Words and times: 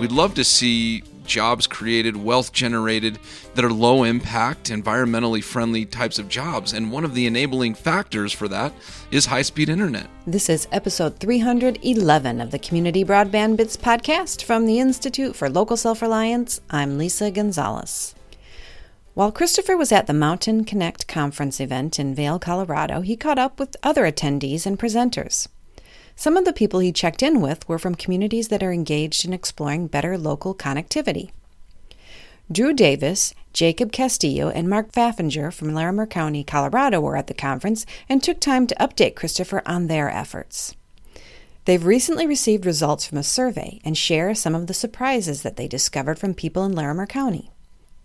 We'd 0.00 0.12
love 0.12 0.32
to 0.36 0.44
see 0.44 1.02
jobs 1.26 1.66
created, 1.66 2.16
wealth 2.16 2.54
generated 2.54 3.18
that 3.54 3.66
are 3.66 3.70
low 3.70 4.04
impact, 4.04 4.70
environmentally 4.70 5.44
friendly 5.44 5.84
types 5.84 6.18
of 6.18 6.26
jobs. 6.26 6.72
And 6.72 6.90
one 6.90 7.04
of 7.04 7.14
the 7.14 7.26
enabling 7.26 7.74
factors 7.74 8.32
for 8.32 8.48
that 8.48 8.72
is 9.10 9.26
high 9.26 9.42
speed 9.42 9.68
internet. 9.68 10.06
This 10.26 10.48
is 10.48 10.66
episode 10.72 11.20
311 11.20 12.40
of 12.40 12.50
the 12.50 12.58
Community 12.58 13.04
Broadband 13.04 13.58
Bits 13.58 13.76
podcast 13.76 14.42
from 14.42 14.64
the 14.64 14.78
Institute 14.78 15.36
for 15.36 15.50
Local 15.50 15.76
Self 15.76 16.00
Reliance. 16.00 16.62
I'm 16.70 16.96
Lisa 16.96 17.30
Gonzalez. 17.30 18.14
While 19.12 19.32
Christopher 19.32 19.76
was 19.76 19.92
at 19.92 20.06
the 20.06 20.14
Mountain 20.14 20.64
Connect 20.64 21.08
conference 21.08 21.60
event 21.60 21.98
in 21.98 22.14
Vail, 22.14 22.38
Colorado, 22.38 23.02
he 23.02 23.18
caught 23.18 23.38
up 23.38 23.60
with 23.60 23.76
other 23.82 24.10
attendees 24.10 24.64
and 24.64 24.78
presenters. 24.78 25.48
Some 26.20 26.36
of 26.36 26.44
the 26.44 26.52
people 26.52 26.80
he 26.80 26.92
checked 26.92 27.22
in 27.22 27.40
with 27.40 27.66
were 27.66 27.78
from 27.78 27.94
communities 27.94 28.48
that 28.48 28.62
are 28.62 28.74
engaged 28.74 29.24
in 29.24 29.32
exploring 29.32 29.86
better 29.86 30.18
local 30.18 30.54
connectivity. 30.54 31.30
Drew 32.52 32.74
Davis, 32.74 33.32
Jacob 33.54 33.90
Castillo, 33.90 34.50
and 34.50 34.68
Mark 34.68 34.92
Pfaffinger 34.92 35.50
from 35.50 35.72
Larimer 35.72 36.04
County, 36.04 36.44
Colorado 36.44 37.00
were 37.00 37.16
at 37.16 37.26
the 37.26 37.32
conference 37.32 37.86
and 38.06 38.22
took 38.22 38.38
time 38.38 38.66
to 38.66 38.74
update 38.74 39.14
Christopher 39.14 39.62
on 39.64 39.86
their 39.86 40.10
efforts. 40.10 40.76
They've 41.64 41.82
recently 41.82 42.26
received 42.26 42.66
results 42.66 43.06
from 43.06 43.16
a 43.16 43.22
survey 43.22 43.80
and 43.82 43.96
share 43.96 44.34
some 44.34 44.54
of 44.54 44.66
the 44.66 44.74
surprises 44.74 45.40
that 45.40 45.56
they 45.56 45.68
discovered 45.68 46.18
from 46.18 46.34
people 46.34 46.66
in 46.66 46.72
Larimer 46.72 47.06
County. 47.06 47.50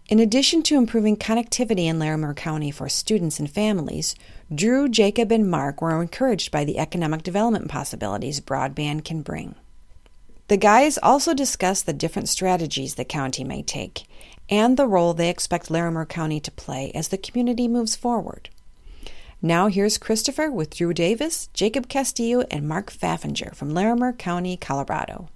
In 0.07 0.19
addition 0.19 0.61
to 0.63 0.77
improving 0.77 1.17
connectivity 1.17 1.85
in 1.85 1.97
Larimer 1.97 2.35
County 2.35 2.69
for 2.69 2.87
students 2.87 3.39
and 3.39 3.49
families, 3.49 4.13
Drew, 4.53 4.87
Jacob, 4.87 5.31
and 5.31 5.49
Mark 5.49 5.81
were 5.81 5.99
encouraged 5.99 6.51
by 6.51 6.63
the 6.63 6.77
economic 6.77 7.23
development 7.23 7.69
possibilities 7.69 8.39
broadband 8.39 9.03
can 9.03 9.23
bring. 9.23 9.55
The 10.47 10.57
guys 10.57 10.99
also 11.01 11.33
discussed 11.33 11.87
the 11.87 11.93
different 11.93 12.29
strategies 12.29 12.95
the 12.95 13.03
county 13.03 13.43
may 13.43 13.63
take 13.63 14.05
and 14.47 14.77
the 14.77 14.85
role 14.85 15.15
they 15.15 15.31
expect 15.31 15.71
Larimer 15.71 16.05
County 16.05 16.39
to 16.39 16.51
play 16.51 16.91
as 16.93 17.07
the 17.07 17.17
community 17.17 17.67
moves 17.67 17.95
forward. 17.95 18.49
Now 19.41 19.69
here's 19.69 19.97
Christopher 19.97 20.51
with 20.51 20.75
Drew 20.75 20.93
Davis, 20.93 21.49
Jacob 21.55 21.89
Castillo, 21.89 22.45
and 22.51 22.67
Mark 22.67 22.91
Pfaffinger 22.91 23.55
from 23.55 23.73
Larimer 23.73 24.13
County, 24.13 24.55
Colorado. 24.55 25.29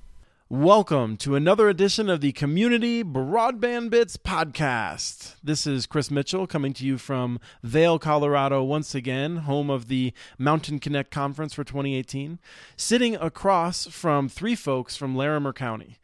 Welcome 0.51 1.15
to 1.17 1.35
another 1.35 1.69
edition 1.69 2.09
of 2.09 2.21
the 2.21 2.31
Community 2.31 3.03
Broadband 3.03 3.91
Bits 3.91 4.17
podcast. 4.17 5.35
This 5.43 5.67
is 5.67 5.85
Chris 5.85 6.09
Mitchell 6.09 6.47
coming 6.47 6.73
to 6.73 6.83
you 6.83 6.97
from 6.97 7.39
Vail, 7.61 7.99
Colorado, 7.99 8.63
once 8.63 8.95
again, 8.95 9.37
home 9.37 9.69
of 9.69 9.89
the 9.89 10.11
Mountain 10.39 10.79
Connect 10.79 11.11
Conference 11.11 11.53
for 11.53 11.63
2018, 11.63 12.39
sitting 12.75 13.15
across 13.17 13.85
from 13.85 14.27
three 14.27 14.55
folks 14.55 14.95
from 14.95 15.15
Larimer 15.15 15.53
County. 15.53 15.99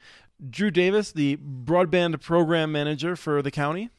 Drew 0.47 0.69
Davis, 0.69 1.11
the 1.11 1.37
Broadband 1.37 2.21
Program 2.21 2.71
Manager 2.71 3.15
for 3.15 3.41
the 3.41 3.49
county. 3.49 3.89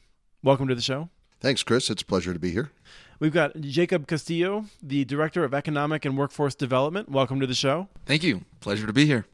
Welcome 0.41 0.69
to 0.69 0.75
the 0.75 0.81
show. 0.81 1.09
Thanks, 1.41 1.61
Chris. 1.61 1.89
It's 1.89 2.03
a 2.03 2.05
pleasure 2.05 2.31
to 2.31 2.39
be 2.39 2.51
here. 2.51 2.71
We've 3.19 3.33
got 3.33 3.59
Jacob 3.59 4.07
Castillo, 4.07 4.67
the 4.81 5.03
Director 5.03 5.43
of 5.43 5.53
Economic 5.53 6.05
and 6.05 6.17
Workforce 6.17 6.55
Development. 6.55 7.09
Welcome 7.09 7.41
to 7.41 7.47
the 7.47 7.53
show. 7.53 7.89
Thank 8.05 8.23
you. 8.23 8.45
Pleasure 8.61 8.87
to 8.87 8.93
be 8.93 9.05
here 9.05 9.25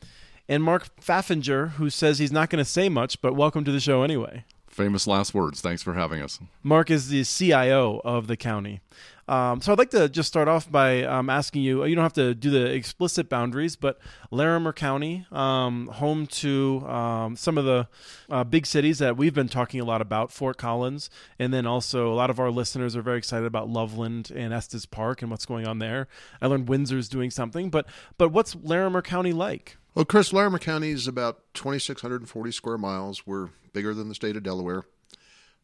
and 0.47 0.63
Mark 0.63 0.95
Pfaffinger, 0.97 1.71
who 1.71 1.89
says 1.89 2.19
he's 2.19 2.31
not 2.31 2.49
going 2.49 2.63
to 2.63 2.69
say 2.69 2.89
much, 2.89 3.21
but 3.21 3.35
welcome 3.35 3.63
to 3.63 3.71
the 3.71 3.79
show 3.79 4.03
anyway. 4.03 4.45
Famous 4.67 5.05
last 5.05 5.35
words. 5.35 5.61
Thanks 5.61 5.83
for 5.83 5.93
having 5.93 6.21
us. 6.21 6.39
Mark 6.63 6.89
is 6.89 7.09
the 7.09 7.23
CIO 7.23 8.01
of 8.03 8.25
the 8.25 8.35
county. 8.35 8.81
Um, 9.27 9.61
so 9.61 9.71
I'd 9.71 9.77
like 9.77 9.91
to 9.91 10.09
just 10.09 10.27
start 10.27 10.47
off 10.47 10.69
by 10.69 11.03
um, 11.03 11.29
asking 11.29 11.61
you. 11.61 11.85
You 11.85 11.95
don't 11.95 12.03
have 12.03 12.13
to 12.13 12.33
do 12.33 12.49
the 12.49 12.65
explicit 12.65 13.29
boundaries, 13.29 13.75
but 13.75 13.99
Larimer 14.31 14.73
County, 14.73 15.25
um, 15.31 15.87
home 15.87 16.25
to 16.27 16.83
um, 16.87 17.35
some 17.35 17.57
of 17.57 17.65
the 17.65 17.87
uh, 18.29 18.43
big 18.43 18.65
cities 18.65 18.97
that 18.97 19.15
we've 19.15 19.33
been 19.33 19.47
talking 19.47 19.79
a 19.79 19.85
lot 19.85 20.01
about, 20.01 20.31
Fort 20.31 20.57
Collins, 20.57 21.09
and 21.37 21.53
then 21.53 21.65
also 21.65 22.11
a 22.11 22.15
lot 22.15 22.29
of 22.31 22.39
our 22.39 22.49
listeners 22.49 22.95
are 22.95 23.01
very 23.01 23.19
excited 23.19 23.45
about 23.45 23.69
Loveland 23.69 24.31
and 24.35 24.53
Estes 24.53 24.85
Park 24.87 25.21
and 25.21 25.29
what's 25.31 25.45
going 25.45 25.67
on 25.67 25.79
there. 25.79 26.07
I 26.41 26.47
learned 26.47 26.67
Windsor's 26.67 27.07
doing 27.07 27.29
something, 27.29 27.69
but 27.69 27.85
but 28.17 28.29
what's 28.29 28.55
Larimer 28.55 29.03
County 29.03 29.31
like? 29.31 29.77
Well, 29.95 30.05
Chris, 30.05 30.33
Larimer 30.33 30.57
County 30.57 30.89
is 30.89 31.07
about 31.07 31.53
2,640 31.53 32.51
square 32.51 32.79
miles. 32.79 33.27
We're 33.27 33.49
bigger 33.73 33.93
than 33.93 34.09
the 34.09 34.15
state 34.15 34.35
of 34.35 34.41
Delaware. 34.41 34.85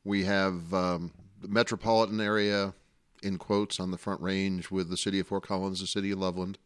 We 0.04 0.26
have 0.26 0.72
um, 0.72 1.14
the 1.42 1.48
metropolitan 1.48 2.22
area, 2.22 2.76
in 3.24 3.40
quotes, 3.40 3.80
on 3.80 3.90
the 3.90 3.98
front 3.98 4.22
range 4.22 4.70
with 4.70 4.92
the 4.92 4.98
city 4.98 5.20
of 5.20 5.26
Fort 5.26 5.48
Collins, 5.48 5.80
the 5.80 5.88
city 5.88 6.12
of 6.12 6.20
Loveland. 6.20 6.60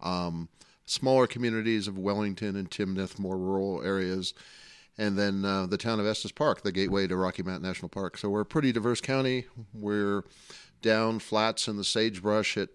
Um, 0.00 0.48
smaller 0.86 1.26
communities 1.26 1.86
of 1.86 1.98
Wellington 1.98 2.56
and 2.56 2.70
Timnath, 2.70 3.18
more 3.18 3.36
rural 3.36 3.82
areas. 3.82 4.32
And 4.96 5.18
then 5.18 5.44
uh, 5.44 5.66
the 5.66 5.76
town 5.76 6.00
of 6.00 6.06
Estes 6.06 6.32
Park, 6.32 6.62
the 6.62 6.72
gateway 6.72 7.06
to 7.08 7.16
Rocky 7.16 7.42
Mountain 7.42 7.68
National 7.68 7.90
Park. 7.90 8.16
So 8.16 8.30
we're 8.30 8.40
a 8.40 8.46
pretty 8.46 8.72
diverse 8.72 9.02
county. 9.02 9.44
We're 9.74 10.24
down 10.80 11.18
flats 11.18 11.68
in 11.68 11.76
the 11.76 11.84
sagebrush 11.84 12.56
at 12.56 12.70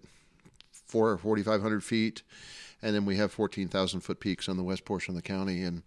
4,500 0.86 1.82
feet 1.82 2.22
and 2.82 2.94
then 2.94 3.04
we 3.04 3.16
have 3.16 3.32
14,000 3.32 4.00
foot 4.00 4.20
peaks 4.20 4.48
on 4.48 4.56
the 4.56 4.62
west 4.62 4.84
portion 4.84 5.12
of 5.12 5.16
the 5.16 5.22
county. 5.22 5.62
And 5.62 5.82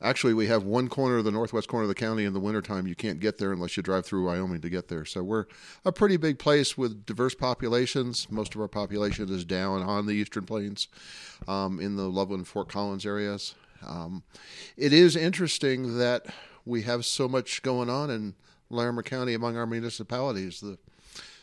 actually, 0.00 0.32
we 0.32 0.46
have 0.46 0.62
one 0.62 0.88
corner 0.88 1.18
of 1.18 1.24
the 1.24 1.30
northwest 1.30 1.68
corner 1.68 1.84
of 1.84 1.88
the 1.88 1.94
county 1.94 2.24
in 2.24 2.32
the 2.32 2.40
wintertime. 2.40 2.86
You 2.86 2.94
can't 2.94 3.20
get 3.20 3.38
there 3.38 3.52
unless 3.52 3.76
you 3.76 3.82
drive 3.82 4.06
through 4.06 4.26
Wyoming 4.26 4.60
to 4.60 4.70
get 4.70 4.88
there. 4.88 5.04
So 5.04 5.22
we're 5.22 5.46
a 5.84 5.92
pretty 5.92 6.16
big 6.16 6.38
place 6.38 6.78
with 6.78 7.04
diverse 7.04 7.34
populations. 7.34 8.30
Most 8.30 8.54
of 8.54 8.60
our 8.60 8.68
population 8.68 9.28
is 9.28 9.44
down 9.44 9.82
on 9.82 10.06
the 10.06 10.14
eastern 10.14 10.44
plains 10.44 10.88
um, 11.48 11.80
in 11.80 11.96
the 11.96 12.08
Loveland, 12.08 12.46
Fort 12.46 12.68
Collins 12.68 13.04
areas. 13.04 13.54
Um, 13.86 14.22
it 14.76 14.92
is 14.92 15.16
interesting 15.16 15.98
that 15.98 16.26
we 16.64 16.82
have 16.82 17.04
so 17.04 17.28
much 17.28 17.62
going 17.62 17.90
on 17.90 18.10
in 18.10 18.34
Larimer 18.68 19.02
County 19.02 19.34
among 19.34 19.56
our 19.56 19.66
municipalities. 19.66 20.60
The 20.60 20.78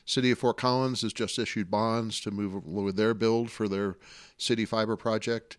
City 0.07 0.31
of 0.31 0.39
Fort 0.39 0.55
Collins 0.55 1.01
has 1.01 1.11
just 1.11 1.37
issued 1.37 1.69
bonds 1.69 2.21
to 2.21 2.31
move 2.31 2.65
with 2.65 2.95
their 2.95 3.13
build 3.13 3.51
for 3.51 3.67
their 3.67 3.97
city 4.37 4.63
fiber 4.63 4.95
project. 4.95 5.57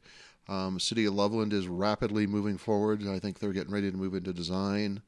Um, 0.49 0.81
City 0.81 1.05
of 1.05 1.13
Loveland 1.13 1.53
is 1.53 1.69
rapidly 1.69 2.27
moving 2.27 2.57
forward. 2.57 3.07
I 3.07 3.19
think 3.19 3.39
they're 3.39 3.53
getting 3.53 3.75
ready 3.75 3.91
to 3.91 3.97
move 3.97 4.15
into 4.15 4.33
design. 4.33 5.03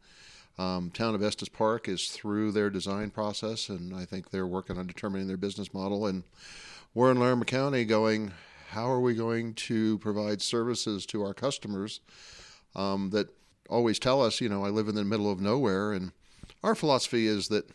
Um, 0.59 0.91
Town 0.91 1.15
of 1.15 1.23
Estes 1.23 1.49
Park 1.49 1.89
is 1.89 2.09
through 2.09 2.53
their 2.53 2.69
design 2.69 3.09
process, 3.09 3.71
and 3.71 3.97
I 3.97 4.05
think 4.05 4.29
they're 4.29 4.47
working 4.47 4.77
on 4.77 4.87
determining 4.87 5.27
their 5.27 5.39
business 5.39 5.73
model. 5.73 6.07
And 6.07 6.25
we're 6.93 7.11
in 7.11 7.19
Larimer 7.19 7.47
County 7.47 7.87
going, 7.87 8.33
how 8.73 8.91
are 8.91 9.01
we 9.01 9.15
going 9.15 9.55
to 9.55 9.97
provide 10.01 10.43
services 10.43 11.07
to 11.07 11.23
our 11.23 11.33
customers 11.33 12.01
um, 12.77 13.09
that 13.11 13.35
always 13.71 13.99
tell 13.99 14.23
us, 14.23 14.43
you 14.43 14.51
know, 14.51 14.67
I 14.67 14.69
live 14.69 14.89
in 14.89 14.97
the 14.97 15.05
middle 15.05 15.33
of 15.33 15.41
nowhere, 15.41 15.93
and 15.93 16.13
our 16.63 16.75
philosophy 16.75 17.27
is 17.27 17.49
that 17.49 17.71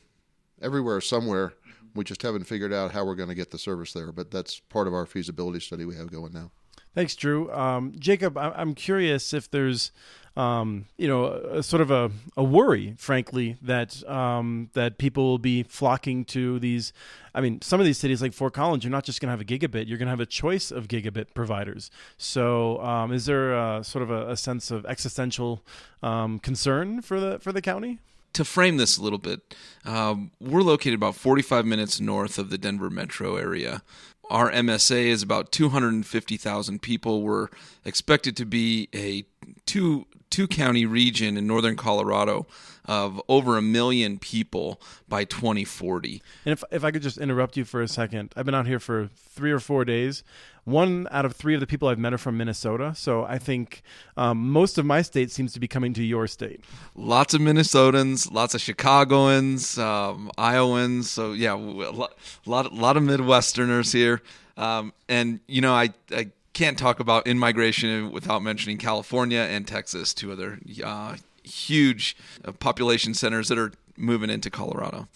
everywhere, 0.61 1.01
somewhere. 1.01 1.53
We 1.93 2.03
just 2.03 2.21
haven't 2.21 2.43
figured 2.45 2.73
out 2.73 2.91
how 2.91 3.05
we're 3.05 3.16
going 3.16 3.29
to 3.29 3.35
get 3.35 3.51
the 3.51 3.57
service 3.57 3.93
there, 3.93 4.11
but 4.11 4.29
that's 4.29 4.59
part 4.59 4.88
of 4.88 4.93
our 4.93 5.05
feasibility 5.05 5.59
study 5.59 5.85
we 5.85 5.95
have 5.95 6.11
going 6.11 6.33
now. 6.33 6.51
Thanks, 6.95 7.13
Drew. 7.16 7.51
Um, 7.51 7.93
Jacob, 7.99 8.38
I'm 8.38 8.73
curious 8.73 9.33
if 9.33 9.51
there's, 9.51 9.91
um, 10.38 10.85
you 10.97 11.09
know, 11.09 11.25
a, 11.25 11.57
a 11.57 11.63
sort 11.63 11.81
of 11.81 11.91
a, 11.91 12.09
a, 12.38 12.43
worry, 12.43 12.95
frankly, 12.97 13.57
that 13.61 14.07
um, 14.09 14.69
that 14.73 14.97
people 14.97 15.25
will 15.25 15.38
be 15.38 15.63
flocking 15.63 16.23
to 16.25 16.57
these. 16.57 16.93
I 17.33 17.41
mean, 17.41 17.61
some 17.61 17.81
of 17.81 17.85
these 17.85 17.97
cities 17.97 18.22
like 18.22 18.31
Fort 18.31 18.53
Collins, 18.53 18.85
you're 18.85 18.91
not 18.91 19.03
just 19.03 19.19
going 19.19 19.27
to 19.27 19.31
have 19.31 19.41
a 19.41 19.43
gigabit; 19.43 19.89
you're 19.89 19.97
going 19.97 20.07
to 20.07 20.11
have 20.11 20.22
a 20.22 20.25
choice 20.25 20.72
of 20.72 20.87
gigabit 20.87 21.33
providers. 21.33 21.91
So, 22.16 22.81
um, 22.81 23.11
is 23.11 23.25
there 23.25 23.53
a, 23.53 23.83
sort 23.83 24.01
of 24.01 24.09
a, 24.09 24.29
a 24.29 24.37
sense 24.37 24.72
of 24.72 24.85
existential 24.85 25.66
um, 26.01 26.39
concern 26.39 27.01
for 27.01 27.19
the 27.19 27.39
for 27.39 27.51
the 27.51 27.61
county? 27.61 27.99
To 28.35 28.46
frame 28.46 28.78
this 28.78 28.97
a 28.97 29.01
little 29.01 29.19
bit, 29.19 29.56
um, 29.85 30.31
we're 30.40 30.62
located 30.62 30.94
about 30.94 31.16
45 31.16 31.66
minutes 31.66 31.99
north 31.99 32.37
of 32.37 32.49
the 32.49 32.58
Denver 32.58 32.90
metro 32.90 33.37
area. 33.37 33.82
Our 34.29 34.52
MSA 34.52 35.05
is 35.05 35.23
about 35.23 35.52
250,000 35.52 36.82
people. 36.82 37.22
We're 37.22 37.47
expected 37.84 38.35
to 38.37 38.46
be 38.46 38.90
a 38.93 39.26
two 39.66 40.05
two 40.32 40.47
county 40.47 40.85
region 40.85 41.37
in 41.37 41.47
northern 41.47 41.76
Colorado 41.78 42.46
of 42.85 43.22
over 43.29 43.58
a 43.58 43.61
million 43.61 44.20
people 44.20 44.82
by 45.08 45.23
2040. 45.23 46.22
And 46.43 46.52
if 46.52 46.64
if 46.72 46.84
I 46.84 46.91
could 46.91 47.03
just 47.03 47.17
interrupt 47.17 47.55
you 47.55 47.64
for 47.66 47.82
a 47.82 47.87
second, 47.87 48.34
I've 48.35 48.46
been 48.46 48.55
out 48.55 48.67
here 48.67 48.79
for 48.79 49.09
three 49.16 49.52
or 49.52 49.59
four 49.59 49.85
days 49.85 50.23
one 50.66 51.08
out 51.12 51.26
of 51.26 51.35
three 51.35 51.53
of 51.53 51.59
the 51.59 51.67
people 51.67 51.88
I've 51.88 52.00
met 52.00 52.14
are 52.14 52.17
from 52.17 52.38
Minnesota. 52.38 52.94
So 52.96 53.23
I 53.23 53.38
think 53.38 53.84
um, 54.17 54.50
most 54.50 54.78
of 54.78 54.85
my 54.85 55.02
state 55.02 55.32
seems 55.32 55.53
to 55.53 55.59
be 55.59 55.67
coming 55.67 55.94
to 55.94 56.03
your 56.03 56.28
state. 56.28 56.64
Lots 56.96 57.34
of 57.34 57.41
Minnesotans, 57.41 58.32
lots 58.32 58.56
of 58.56 58.62
Chicagoans, 58.62 59.78
um, 59.78 60.32
Iowans. 60.38 61.09
So 61.09 61.34
yeah, 61.34 61.53
a 61.53 61.56
lot, 61.56 62.17
lot, 62.46 62.73
lot 62.73 62.97
of 62.97 63.03
Midwesterners 63.03 63.94
here. 63.94 64.22
Um, 64.58 64.91
and 65.08 65.40
you 65.47 65.62
know, 65.62 65.73
I, 65.73 65.94
I 66.12 66.32
can't 66.53 66.78
talk 66.78 67.00
about 67.00 67.28
in 67.28 67.38
migration 67.38 68.11
without 68.11 68.41
mentioning 68.41 68.78
California 68.78 69.41
and 69.41 69.68
Texas, 69.68 70.14
two 70.14 70.32
other 70.32 70.59
uh, 70.84 71.18
huge 71.44 72.18
uh, 72.44 72.52
population 72.53 73.14
centers 73.14 73.50
that 73.50 73.59
are 73.59 73.72
moving 73.97 74.29
into 74.29 74.50
Colorado. 74.50 75.08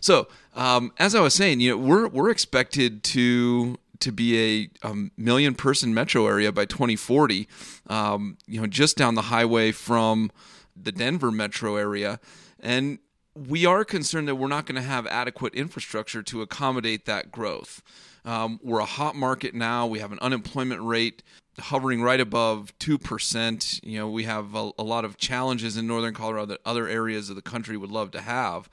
So, 0.00 0.28
um, 0.54 0.92
as 0.98 1.14
I 1.14 1.20
was 1.20 1.34
saying, 1.34 1.60
you 1.60 1.70
know, 1.70 1.76
we're 1.76 2.08
we're 2.08 2.30
expected 2.30 3.02
to 3.04 3.78
to 4.00 4.12
be 4.12 4.70
a, 4.82 4.94
million 5.16 5.54
person 5.54 5.92
metro 5.92 6.26
area 6.26 6.52
by 6.52 6.64
2040. 6.64 7.48
Um, 7.88 8.38
you 8.46 8.60
know, 8.60 8.66
just 8.66 8.96
down 8.96 9.14
the 9.14 9.22
highway 9.22 9.72
from 9.72 10.30
the 10.74 10.92
Denver 10.92 11.30
metro 11.30 11.76
area, 11.76 12.20
and 12.60 12.98
we 13.34 13.66
are 13.66 13.84
concerned 13.84 14.28
that 14.28 14.36
we're 14.36 14.48
not 14.48 14.66
going 14.66 14.80
to 14.80 14.88
have 14.88 15.06
adequate 15.06 15.54
infrastructure 15.54 16.22
to 16.22 16.42
accommodate 16.42 17.04
that 17.06 17.30
growth. 17.30 17.82
Um, 18.24 18.58
we're 18.62 18.80
a 18.80 18.86
hot 18.86 19.14
market 19.14 19.54
now. 19.54 19.86
We 19.86 20.00
have 20.00 20.12
an 20.12 20.18
unemployment 20.20 20.82
rate 20.82 21.22
hovering 21.58 22.02
right 22.02 22.20
above 22.20 22.72
2%. 22.78 23.80
You 23.82 23.98
know, 23.98 24.08
we 24.08 24.24
have 24.24 24.54
a, 24.54 24.70
a, 24.78 24.82
lot 24.82 25.04
of 25.04 25.16
challenges 25.16 25.76
in 25.76 25.86
northern 25.86 26.14
Colorado 26.14 26.46
that 26.46 26.60
other 26.64 26.88
areas 26.88 27.30
of 27.30 27.36
the 27.36 27.42
country 27.42 27.76
would 27.76 27.90
love 27.90 28.10
to 28.12 28.20
have. 28.20 28.68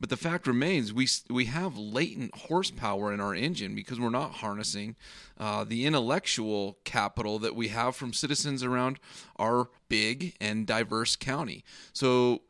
But 0.00 0.08
the 0.08 0.16
fact 0.16 0.46
remains, 0.46 0.94
we 0.94 1.06
we 1.28 1.44
have 1.44 1.76
latent 1.76 2.34
horsepower 2.34 3.12
in 3.12 3.20
our 3.20 3.34
engine 3.34 3.74
because 3.74 4.00
we're 4.00 4.08
not 4.08 4.32
harnessing 4.32 4.96
uh, 5.38 5.64
the 5.64 5.84
intellectual 5.84 6.78
capital 6.84 7.38
that 7.40 7.54
we 7.54 7.68
have 7.68 7.94
from 7.94 8.14
citizens 8.14 8.62
around 8.62 8.98
our 9.36 9.68
big 9.90 10.34
and 10.40 10.66
diverse 10.66 11.16
county. 11.16 11.64
So 11.92 12.40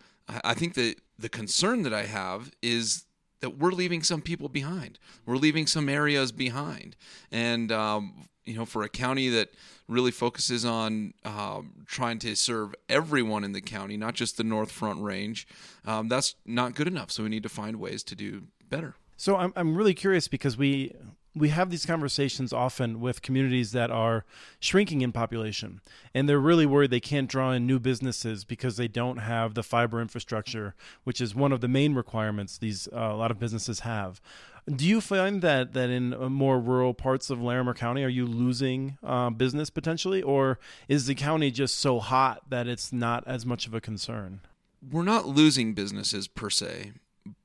I 0.44 0.54
think 0.54 0.74
that 0.74 1.00
the 1.18 1.28
concern 1.28 1.82
that 1.82 1.92
I 1.92 2.04
have 2.04 2.52
is 2.62 3.04
that 3.40 3.58
we're 3.58 3.72
leaving 3.72 4.04
some 4.04 4.22
people 4.22 4.48
behind. 4.48 5.00
We're 5.26 5.36
leaving 5.36 5.66
some 5.66 5.88
areas 5.88 6.30
behind, 6.30 6.94
and 7.32 7.72
um, 7.72 8.28
you 8.44 8.54
know, 8.54 8.64
for 8.64 8.84
a 8.84 8.88
county 8.88 9.28
that 9.30 9.50
really 9.90 10.10
focuses 10.10 10.64
on 10.64 11.12
um, 11.24 11.84
trying 11.86 12.18
to 12.20 12.34
serve 12.36 12.74
everyone 12.88 13.44
in 13.44 13.52
the 13.52 13.60
county, 13.60 13.96
not 13.96 14.14
just 14.14 14.36
the 14.36 14.44
North 14.44 14.70
Front 14.70 15.02
Range, 15.02 15.46
um, 15.84 16.08
that's 16.08 16.36
not 16.46 16.74
good 16.74 16.86
enough. 16.86 17.10
So 17.10 17.24
we 17.24 17.28
need 17.28 17.42
to 17.42 17.48
find 17.48 17.76
ways 17.76 18.02
to 18.04 18.14
do 18.14 18.44
better. 18.68 18.94
So 19.16 19.36
I'm 19.36 19.52
I'm 19.56 19.74
really 19.74 19.92
curious 19.92 20.28
because 20.28 20.56
we 20.56 20.94
we 21.34 21.50
have 21.50 21.70
these 21.70 21.86
conversations 21.86 22.52
often 22.52 23.00
with 23.00 23.22
communities 23.22 23.72
that 23.72 23.90
are 23.90 24.24
shrinking 24.58 25.00
in 25.00 25.12
population 25.12 25.80
and 26.12 26.28
they're 26.28 26.40
really 26.40 26.66
worried 26.66 26.90
they 26.90 27.00
can't 27.00 27.28
draw 27.28 27.52
in 27.52 27.66
new 27.66 27.78
businesses 27.78 28.44
because 28.44 28.76
they 28.76 28.88
don't 28.88 29.18
have 29.18 29.54
the 29.54 29.62
fiber 29.62 30.00
infrastructure 30.00 30.74
which 31.04 31.20
is 31.20 31.34
one 31.34 31.52
of 31.52 31.60
the 31.60 31.68
main 31.68 31.94
requirements 31.94 32.58
these 32.58 32.88
uh, 32.88 33.10
a 33.12 33.16
lot 33.16 33.30
of 33.30 33.38
businesses 33.38 33.80
have 33.80 34.20
do 34.68 34.86
you 34.86 35.00
find 35.00 35.42
that 35.42 35.72
that 35.72 35.90
in 35.90 36.14
uh, 36.14 36.28
more 36.28 36.60
rural 36.60 36.94
parts 36.94 37.30
of 37.30 37.40
Larimer 37.40 37.74
County, 37.74 38.04
are 38.04 38.08
you 38.08 38.26
losing 38.26 38.98
uh, 39.02 39.30
business 39.30 39.70
potentially, 39.70 40.22
or 40.22 40.58
is 40.88 41.06
the 41.06 41.14
county 41.14 41.50
just 41.50 41.78
so 41.78 41.98
hot 41.98 42.42
that 42.50 42.66
it's 42.66 42.92
not 42.92 43.24
as 43.26 43.46
much 43.46 43.66
of 43.66 43.74
a 43.74 43.80
concern? 43.80 44.40
We're 44.90 45.02
not 45.02 45.26
losing 45.26 45.74
businesses 45.74 46.26
per 46.28 46.50
se, 46.50 46.92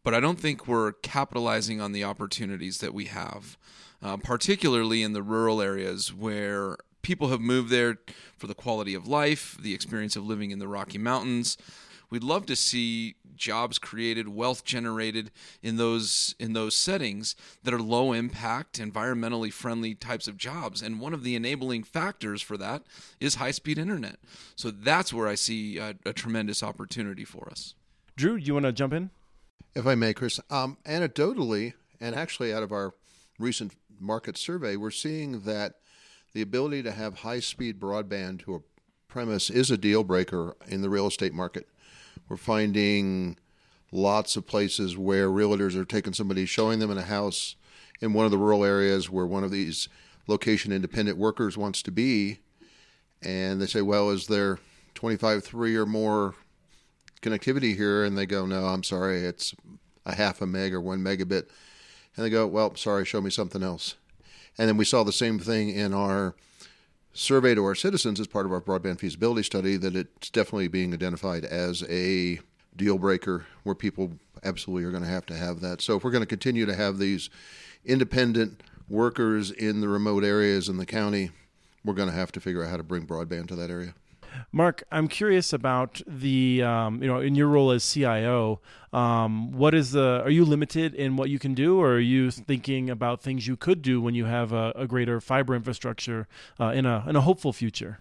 but 0.03 0.13
I 0.13 0.19
don't 0.19 0.39
think 0.39 0.67
we're 0.67 0.93
capitalizing 0.93 1.81
on 1.81 1.91
the 1.91 2.03
opportunities 2.03 2.77
that 2.79 2.93
we 2.93 3.05
have, 3.05 3.57
uh, 4.01 4.17
particularly 4.17 5.03
in 5.03 5.13
the 5.13 5.23
rural 5.23 5.61
areas 5.61 6.13
where 6.13 6.77
people 7.01 7.27
have 7.27 7.41
moved 7.41 7.69
there 7.69 7.97
for 8.37 8.47
the 8.47 8.55
quality 8.55 8.95
of 8.95 9.07
life, 9.07 9.57
the 9.61 9.73
experience 9.73 10.15
of 10.15 10.25
living 10.25 10.51
in 10.51 10.59
the 10.59 10.67
Rocky 10.67 10.97
Mountains. 10.97 11.57
We'd 12.09 12.23
love 12.23 12.45
to 12.47 12.55
see 12.55 13.15
jobs 13.35 13.77
created, 13.77 14.29
wealth 14.29 14.63
generated 14.63 15.31
in 15.61 15.77
those 15.77 16.35
in 16.39 16.53
those 16.53 16.75
settings 16.75 17.35
that 17.63 17.73
are 17.73 17.81
low 17.81 18.13
impact, 18.13 18.79
environmentally 18.79 19.51
friendly 19.51 19.93
types 19.93 20.27
of 20.27 20.37
jobs. 20.37 20.81
And 20.81 20.99
one 20.99 21.13
of 21.13 21.23
the 21.23 21.35
enabling 21.35 21.83
factors 21.83 22.41
for 22.41 22.57
that 22.57 22.83
is 23.19 23.35
high 23.35 23.51
speed 23.51 23.77
internet. 23.77 24.17
So 24.55 24.71
that's 24.71 25.13
where 25.13 25.27
I 25.27 25.35
see 25.35 25.77
a, 25.77 25.95
a 26.05 26.13
tremendous 26.13 26.63
opportunity 26.63 27.25
for 27.25 27.49
us. 27.49 27.75
Drew, 28.15 28.39
do 28.39 28.45
you 28.45 28.53
want 28.53 28.65
to 28.65 28.71
jump 28.71 28.93
in? 28.93 29.09
If 29.75 29.85
I 29.85 29.95
may, 29.95 30.13
Chris. 30.13 30.39
Um, 30.49 30.77
anecdotally, 30.85 31.73
and 31.99 32.15
actually 32.15 32.53
out 32.53 32.63
of 32.63 32.71
our 32.71 32.93
recent 33.39 33.73
market 33.99 34.37
survey, 34.37 34.77
we're 34.77 34.91
seeing 34.91 35.41
that 35.41 35.75
the 36.33 36.41
ability 36.41 36.83
to 36.83 36.91
have 36.91 37.19
high 37.19 37.39
speed 37.39 37.79
broadband 37.79 38.43
to 38.43 38.55
a 38.55 38.59
premise 39.07 39.49
is 39.49 39.71
a 39.71 39.77
deal 39.77 40.03
breaker 40.03 40.55
in 40.67 40.81
the 40.81 40.89
real 40.89 41.07
estate 41.07 41.33
market. 41.33 41.67
We're 42.27 42.37
finding 42.37 43.37
lots 43.91 44.35
of 44.35 44.47
places 44.47 44.97
where 44.97 45.29
realtors 45.29 45.75
are 45.75 45.85
taking 45.85 46.13
somebody, 46.13 46.45
showing 46.45 46.79
them 46.79 46.91
in 46.91 46.97
a 46.97 47.03
house 47.03 47.55
in 48.01 48.13
one 48.13 48.25
of 48.25 48.31
the 48.31 48.37
rural 48.37 48.63
areas 48.63 49.09
where 49.09 49.25
one 49.25 49.43
of 49.43 49.51
these 49.51 49.87
location 50.27 50.71
independent 50.71 51.17
workers 51.17 51.57
wants 51.57 51.81
to 51.83 51.91
be. 51.91 52.39
And 53.21 53.61
they 53.61 53.67
say, 53.67 53.81
Well, 53.81 54.09
is 54.09 54.27
there 54.27 54.59
25, 54.95 55.43
3 55.43 55.75
or 55.75 55.85
more 55.85 56.35
connectivity 57.21 57.75
here? 57.75 58.03
And 58.03 58.17
they 58.17 58.25
go, 58.25 58.45
No, 58.45 58.65
I'm 58.65 58.83
sorry, 58.83 59.19
it's 59.19 59.55
a 60.05 60.15
half 60.15 60.41
a 60.41 60.47
meg 60.47 60.73
or 60.73 60.81
one 60.81 60.99
megabit. 60.99 61.47
And 62.15 62.25
they 62.25 62.29
go, 62.29 62.47
Well, 62.47 62.75
sorry, 62.75 63.05
show 63.05 63.21
me 63.21 63.29
something 63.29 63.63
else. 63.63 63.95
And 64.57 64.67
then 64.67 64.77
we 64.77 64.85
saw 64.85 65.03
the 65.03 65.11
same 65.11 65.39
thing 65.39 65.69
in 65.69 65.93
our 65.93 66.35
survey 67.15 67.55
to 67.55 67.63
our 67.63 67.75
citizens 67.75 68.19
as 68.19 68.27
part 68.27 68.45
of 68.45 68.51
our 68.51 68.61
broadband 68.61 68.99
feasibility 68.99 69.41
study 69.41 69.77
that 69.77 69.95
it's 69.95 70.29
definitely 70.29 70.67
being 70.67 70.93
identified 70.93 71.45
as 71.45 71.81
a 71.89 72.39
deal 72.75 72.97
breaker 72.97 73.45
where 73.63 73.73
people 73.73 74.11
absolutely 74.43 74.83
are 74.83 74.91
going 74.91 75.01
to 75.01 75.09
have 75.09 75.25
to 75.25 75.35
have 75.35 75.61
that. 75.61 75.81
So 75.81 75.95
if 75.95 76.03
we're 76.03 76.11
going 76.11 76.23
to 76.23 76.27
continue 76.27 76.65
to 76.65 76.75
have 76.75 76.97
these 76.97 77.29
independent 77.85 78.61
workers 78.89 79.49
in 79.49 79.79
the 79.79 79.87
remote 79.87 80.25
areas 80.25 80.67
in 80.67 80.75
the 80.75 80.85
county, 80.85 81.31
we're 81.85 81.93
going 81.93 82.09
to 82.09 82.15
have 82.15 82.33
to 82.33 82.41
figure 82.41 82.63
out 82.63 82.69
how 82.69 82.77
to 82.77 82.83
bring 82.83 83.07
broadband 83.07 83.47
to 83.47 83.55
that 83.55 83.69
area. 83.69 83.95
Mark, 84.51 84.83
I'm 84.91 85.07
curious 85.07 85.53
about 85.53 86.01
the 86.07 86.63
um, 86.63 87.01
you 87.01 87.07
know 87.07 87.19
in 87.19 87.35
your 87.35 87.47
role 87.47 87.71
as 87.71 87.89
CIO, 87.89 88.61
um, 88.93 89.51
what 89.51 89.73
is 89.73 89.91
the 89.91 90.21
are 90.23 90.29
you 90.29 90.45
limited 90.45 90.95
in 90.95 91.17
what 91.17 91.29
you 91.29 91.39
can 91.39 91.53
do, 91.53 91.79
or 91.79 91.93
are 91.93 91.99
you 91.99 92.31
thinking 92.31 92.89
about 92.89 93.21
things 93.21 93.47
you 93.47 93.57
could 93.57 93.81
do 93.81 94.01
when 94.01 94.15
you 94.15 94.25
have 94.25 94.53
a, 94.53 94.71
a 94.75 94.87
greater 94.87 95.19
fiber 95.19 95.55
infrastructure 95.55 96.27
uh, 96.59 96.67
in 96.67 96.85
a 96.85 97.03
in 97.07 97.15
a 97.15 97.21
hopeful 97.21 97.53
future? 97.53 97.99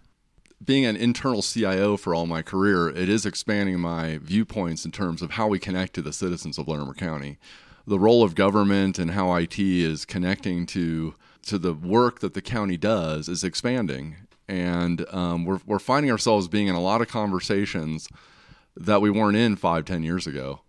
Being 0.64 0.86
an 0.86 0.96
internal 0.96 1.42
CIO 1.42 1.96
for 1.96 2.14
all 2.14 2.26
my 2.26 2.40
career, 2.40 2.88
it 2.88 3.08
is 3.08 3.26
expanding 3.26 3.80
my 3.80 4.18
viewpoints 4.22 4.84
in 4.84 4.92
terms 4.92 5.20
of 5.20 5.32
how 5.32 5.48
we 5.48 5.58
connect 5.58 5.94
to 5.94 6.02
the 6.02 6.12
citizens 6.12 6.56
of 6.58 6.68
Larimer 6.68 6.94
County. 6.94 7.38
The 7.86 7.98
role 7.98 8.22
of 8.22 8.34
government 8.34 8.98
and 8.98 9.10
how 9.10 9.34
IT 9.34 9.58
is 9.58 10.04
connecting 10.04 10.64
to 10.66 11.14
to 11.46 11.58
the 11.58 11.74
work 11.74 12.20
that 12.20 12.34
the 12.34 12.40
county 12.40 12.76
does 12.76 13.28
is 13.28 13.44
expanding 13.44 14.16
and 14.48 15.04
um, 15.12 15.44
we're 15.44 15.60
we're 15.66 15.78
finding 15.78 16.10
ourselves 16.10 16.48
being 16.48 16.68
in 16.68 16.74
a 16.74 16.80
lot 16.80 17.00
of 17.00 17.08
conversations 17.08 18.08
that 18.76 19.00
we 19.00 19.10
weren't 19.10 19.36
in 19.36 19.56
five, 19.56 19.84
ten 19.84 20.02
years 20.02 20.26
ago. 20.26 20.60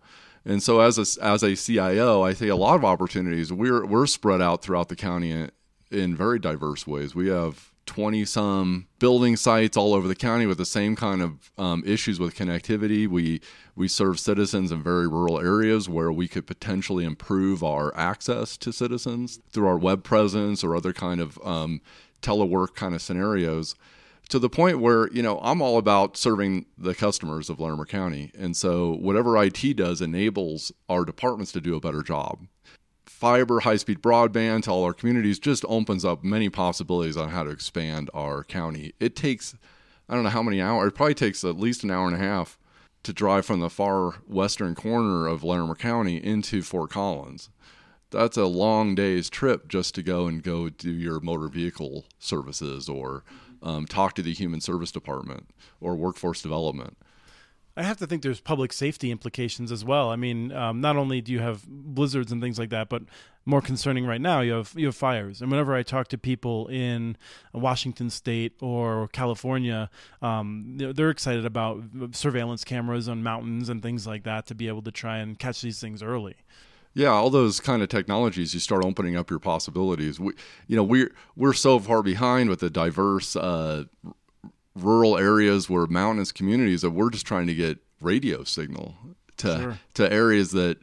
And 0.44 0.62
so, 0.62 0.80
as 0.80 0.98
a 0.98 1.24
as 1.24 1.42
a 1.42 1.56
CIO, 1.56 2.22
I 2.22 2.32
see 2.32 2.48
a 2.48 2.56
lot 2.56 2.76
of 2.76 2.84
opportunities. 2.84 3.52
We're 3.52 3.84
we're 3.84 4.06
spread 4.06 4.40
out 4.40 4.62
throughout 4.62 4.88
the 4.88 4.96
county 4.96 5.30
in, 5.32 5.50
in 5.90 6.16
very 6.16 6.38
diverse 6.38 6.86
ways. 6.86 7.14
We 7.14 7.28
have 7.28 7.72
20 7.86 8.24
some 8.24 8.86
building 8.98 9.36
sites 9.36 9.76
all 9.76 9.94
over 9.94 10.06
the 10.06 10.14
county 10.14 10.44
with 10.44 10.58
the 10.58 10.64
same 10.64 10.96
kind 10.96 11.22
of 11.22 11.50
um, 11.56 11.82
issues 11.86 12.18
with 12.20 12.36
connectivity. 12.36 13.08
We 13.08 13.40
we 13.74 13.88
serve 13.88 14.20
citizens 14.20 14.72
in 14.72 14.82
very 14.82 15.08
rural 15.08 15.38
areas 15.38 15.88
where 15.88 16.12
we 16.12 16.28
could 16.28 16.46
potentially 16.46 17.04
improve 17.04 17.62
our 17.62 17.96
access 17.96 18.56
to 18.58 18.72
citizens 18.72 19.40
through 19.50 19.66
our 19.66 19.78
web 19.78 20.02
presence 20.02 20.62
or 20.62 20.76
other 20.76 20.92
kind 20.92 21.20
of 21.20 21.38
um, 21.44 21.80
telework 22.22 22.74
kind 22.74 22.94
of 22.94 23.02
scenarios 23.02 23.74
to 24.28 24.38
the 24.38 24.50
point 24.50 24.80
where 24.80 25.08
you 25.12 25.22
know 25.22 25.38
I'm 25.40 25.62
all 25.62 25.78
about 25.78 26.16
serving 26.16 26.66
the 26.76 26.94
customers 26.94 27.48
of 27.48 27.60
Larimer 27.60 27.86
County, 27.86 28.30
and 28.38 28.56
so 28.56 28.94
whatever 28.94 29.40
IT 29.42 29.76
does 29.76 30.00
enables 30.00 30.72
our 30.88 31.04
departments 31.04 31.52
to 31.52 31.60
do 31.60 31.76
a 31.76 31.80
better 31.80 32.02
job. 32.02 32.46
Fiber, 33.06 33.60
high-speed 33.60 34.02
broadband 34.02 34.64
to 34.64 34.70
all 34.70 34.84
our 34.84 34.92
communities 34.92 35.38
just 35.38 35.64
opens 35.68 36.04
up 36.04 36.22
many 36.22 36.50
possibilities 36.50 37.16
on 37.16 37.30
how 37.30 37.44
to 37.44 37.50
expand 37.50 38.10
our 38.12 38.44
county. 38.44 38.92
It 39.00 39.16
takes 39.16 39.54
I 40.08 40.14
don't 40.14 40.24
know 40.24 40.30
how 40.30 40.42
many 40.42 40.60
hours. 40.60 40.88
It 40.88 40.94
probably 40.94 41.14
takes 41.14 41.44
at 41.44 41.58
least 41.58 41.84
an 41.84 41.90
hour 41.90 42.06
and 42.06 42.16
a 42.16 42.18
half 42.18 42.58
to 43.04 43.12
drive 43.12 43.46
from 43.46 43.60
the 43.60 43.70
far 43.70 44.12
western 44.26 44.74
corner 44.74 45.26
of 45.26 45.44
Larimer 45.44 45.76
County 45.76 46.16
into 46.16 46.62
Fort 46.62 46.90
Collins 46.90 47.48
that's 48.10 48.36
a 48.36 48.46
long 48.46 48.94
day's 48.94 49.28
trip 49.28 49.68
just 49.68 49.94
to 49.96 50.02
go 50.02 50.26
and 50.26 50.42
go 50.42 50.68
do 50.68 50.92
your 50.92 51.20
motor 51.20 51.48
vehicle 51.48 52.04
services 52.18 52.88
or 52.88 53.24
um, 53.62 53.86
talk 53.86 54.14
to 54.14 54.22
the 54.22 54.32
human 54.32 54.60
service 54.60 54.92
department 54.92 55.50
or 55.80 55.96
workforce 55.96 56.42
development. 56.42 56.96
I 57.78 57.82
have 57.82 57.98
to 57.98 58.06
think 58.06 58.22
there's 58.22 58.40
public 58.40 58.72
safety 58.72 59.10
implications 59.10 59.70
as 59.70 59.84
well. 59.84 60.08
I 60.08 60.16
mean, 60.16 60.50
um, 60.50 60.80
not 60.80 60.96
only 60.96 61.20
do 61.20 61.30
you 61.30 61.40
have 61.40 61.66
blizzards 61.68 62.32
and 62.32 62.40
things 62.40 62.58
like 62.58 62.70
that, 62.70 62.88
but 62.88 63.02
more 63.44 63.60
concerning 63.60 64.06
right 64.06 64.20
now, 64.20 64.40
you 64.40 64.52
have 64.52 64.72
you 64.74 64.86
have 64.86 64.96
fires. 64.96 65.42
And 65.42 65.50
whenever 65.50 65.74
I 65.74 65.82
talk 65.82 66.08
to 66.08 66.18
people 66.18 66.68
in 66.68 67.18
Washington 67.52 68.08
State 68.08 68.54
or 68.60 69.08
California, 69.08 69.90
um, 70.22 70.78
they're 70.78 71.10
excited 71.10 71.44
about 71.44 71.82
surveillance 72.12 72.64
cameras 72.64 73.10
on 73.10 73.22
mountains 73.22 73.68
and 73.68 73.82
things 73.82 74.06
like 74.06 74.24
that 74.24 74.46
to 74.46 74.54
be 74.54 74.68
able 74.68 74.82
to 74.82 74.90
try 74.90 75.18
and 75.18 75.38
catch 75.38 75.60
these 75.60 75.78
things 75.78 76.02
early. 76.02 76.36
Yeah, 76.96 77.10
all 77.10 77.28
those 77.28 77.60
kind 77.60 77.82
of 77.82 77.90
technologies, 77.90 78.54
you 78.54 78.60
start 78.60 78.82
opening 78.82 79.16
up 79.16 79.28
your 79.28 79.38
possibilities. 79.38 80.18
We, 80.18 80.32
you 80.66 80.76
know, 80.76 80.82
we're 80.82 81.12
we're 81.36 81.52
so 81.52 81.78
far 81.78 82.02
behind 82.02 82.48
with 82.48 82.60
the 82.60 82.70
diverse 82.70 83.36
uh, 83.36 83.84
rural 84.74 85.18
areas 85.18 85.68
where 85.68 85.86
mountainous 85.86 86.32
communities 86.32 86.80
that 86.80 86.92
we're 86.92 87.10
just 87.10 87.26
trying 87.26 87.48
to 87.48 87.54
get 87.54 87.80
radio 88.00 88.44
signal 88.44 88.94
to 89.36 89.58
sure. 89.58 89.78
to 89.92 90.10
areas 90.10 90.52
that 90.52 90.78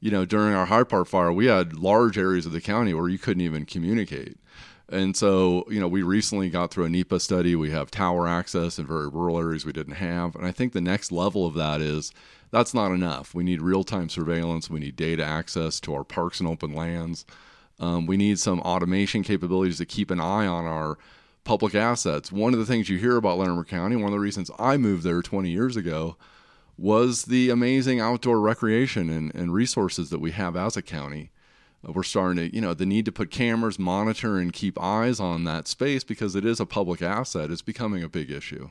you 0.00 0.10
know, 0.10 0.24
during 0.24 0.54
our 0.54 0.66
high 0.66 0.84
Park 0.84 1.08
fire, 1.08 1.30
we 1.30 1.46
had 1.46 1.74
large 1.74 2.16
areas 2.16 2.46
of 2.46 2.52
the 2.52 2.60
county 2.60 2.94
where 2.94 3.08
you 3.08 3.18
couldn't 3.18 3.42
even 3.42 3.66
communicate. 3.66 4.38
And 4.88 5.14
so, 5.14 5.66
you 5.68 5.78
know, 5.78 5.86
we 5.86 6.02
recently 6.02 6.48
got 6.48 6.70
through 6.70 6.86
a 6.86 6.88
NEPA 6.88 7.20
study. 7.20 7.54
We 7.54 7.70
have 7.70 7.90
tower 7.90 8.26
access 8.26 8.78
in 8.78 8.86
very 8.86 9.08
rural 9.08 9.38
areas 9.38 9.64
we 9.66 9.72
didn't 9.72 9.96
have. 9.96 10.34
And 10.34 10.46
I 10.46 10.52
think 10.52 10.72
the 10.72 10.80
next 10.80 11.12
level 11.12 11.46
of 11.46 11.54
that 11.54 11.80
is 11.80 12.12
that's 12.50 12.74
not 12.74 12.92
enough. 12.92 13.34
We 13.34 13.44
need 13.44 13.62
real 13.62 13.84
time 13.84 14.08
surveillance. 14.08 14.70
We 14.70 14.80
need 14.80 14.96
data 14.96 15.24
access 15.24 15.80
to 15.80 15.94
our 15.94 16.04
parks 16.04 16.40
and 16.40 16.48
open 16.48 16.72
lands. 16.74 17.24
Um, 17.78 18.06
we 18.06 18.16
need 18.16 18.38
some 18.38 18.60
automation 18.60 19.22
capabilities 19.22 19.78
to 19.78 19.86
keep 19.86 20.10
an 20.10 20.20
eye 20.20 20.46
on 20.46 20.66
our 20.66 20.98
public 21.44 21.74
assets. 21.74 22.30
One 22.30 22.52
of 22.52 22.58
the 22.58 22.66
things 22.66 22.88
you 22.88 22.98
hear 22.98 23.16
about 23.16 23.38
Larimer 23.38 23.64
County, 23.64 23.96
one 23.96 24.06
of 24.06 24.12
the 24.12 24.20
reasons 24.20 24.50
I 24.58 24.76
moved 24.76 25.02
there 25.02 25.22
20 25.22 25.48
years 25.50 25.76
ago, 25.76 26.16
was 26.76 27.24
the 27.24 27.50
amazing 27.50 28.00
outdoor 28.00 28.40
recreation 28.40 29.08
and, 29.08 29.34
and 29.34 29.54
resources 29.54 30.10
that 30.10 30.20
we 30.20 30.32
have 30.32 30.56
as 30.56 30.76
a 30.76 30.82
county 30.82 31.30
we're 31.82 32.02
starting 32.02 32.36
to 32.36 32.54
you 32.54 32.60
know 32.60 32.74
the 32.74 32.86
need 32.86 33.04
to 33.04 33.12
put 33.12 33.30
cameras 33.30 33.78
monitor 33.78 34.38
and 34.38 34.52
keep 34.52 34.80
eyes 34.80 35.18
on 35.18 35.44
that 35.44 35.66
space 35.66 36.04
because 36.04 36.34
it 36.34 36.44
is 36.44 36.60
a 36.60 36.66
public 36.66 37.00
asset 37.00 37.50
is 37.50 37.62
becoming 37.62 38.02
a 38.02 38.08
big 38.08 38.30
issue 38.30 38.70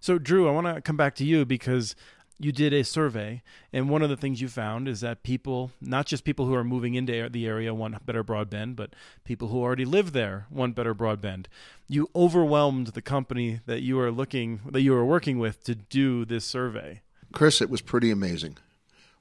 so 0.00 0.18
drew 0.18 0.48
i 0.48 0.50
want 0.50 0.66
to 0.66 0.80
come 0.80 0.96
back 0.96 1.14
to 1.14 1.24
you 1.24 1.44
because 1.44 1.94
you 2.38 2.52
did 2.52 2.72
a 2.72 2.84
survey 2.84 3.42
and 3.72 3.88
one 3.88 4.02
of 4.02 4.08
the 4.08 4.16
things 4.16 4.40
you 4.40 4.48
found 4.48 4.88
is 4.88 5.00
that 5.00 5.22
people 5.22 5.72
not 5.80 6.06
just 6.06 6.24
people 6.24 6.46
who 6.46 6.54
are 6.54 6.64
moving 6.64 6.94
into 6.94 7.28
the 7.28 7.46
area 7.46 7.74
want 7.74 8.04
better 8.06 8.22
broadband 8.22 8.76
but 8.76 8.94
people 9.24 9.48
who 9.48 9.60
already 9.60 9.84
live 9.84 10.12
there 10.12 10.46
want 10.50 10.74
better 10.74 10.94
broadband. 10.94 11.46
You 11.88 12.08
overwhelmed 12.14 12.88
the 12.88 13.02
company 13.02 13.60
that 13.66 13.82
you 13.82 13.98
are 14.00 14.10
looking 14.10 14.60
that 14.70 14.82
you 14.82 14.94
are 14.94 15.04
working 15.04 15.38
with 15.38 15.64
to 15.64 15.74
do 15.74 16.24
this 16.24 16.44
survey. 16.44 17.02
Chris 17.32 17.60
it 17.60 17.70
was 17.70 17.80
pretty 17.80 18.10
amazing. 18.10 18.56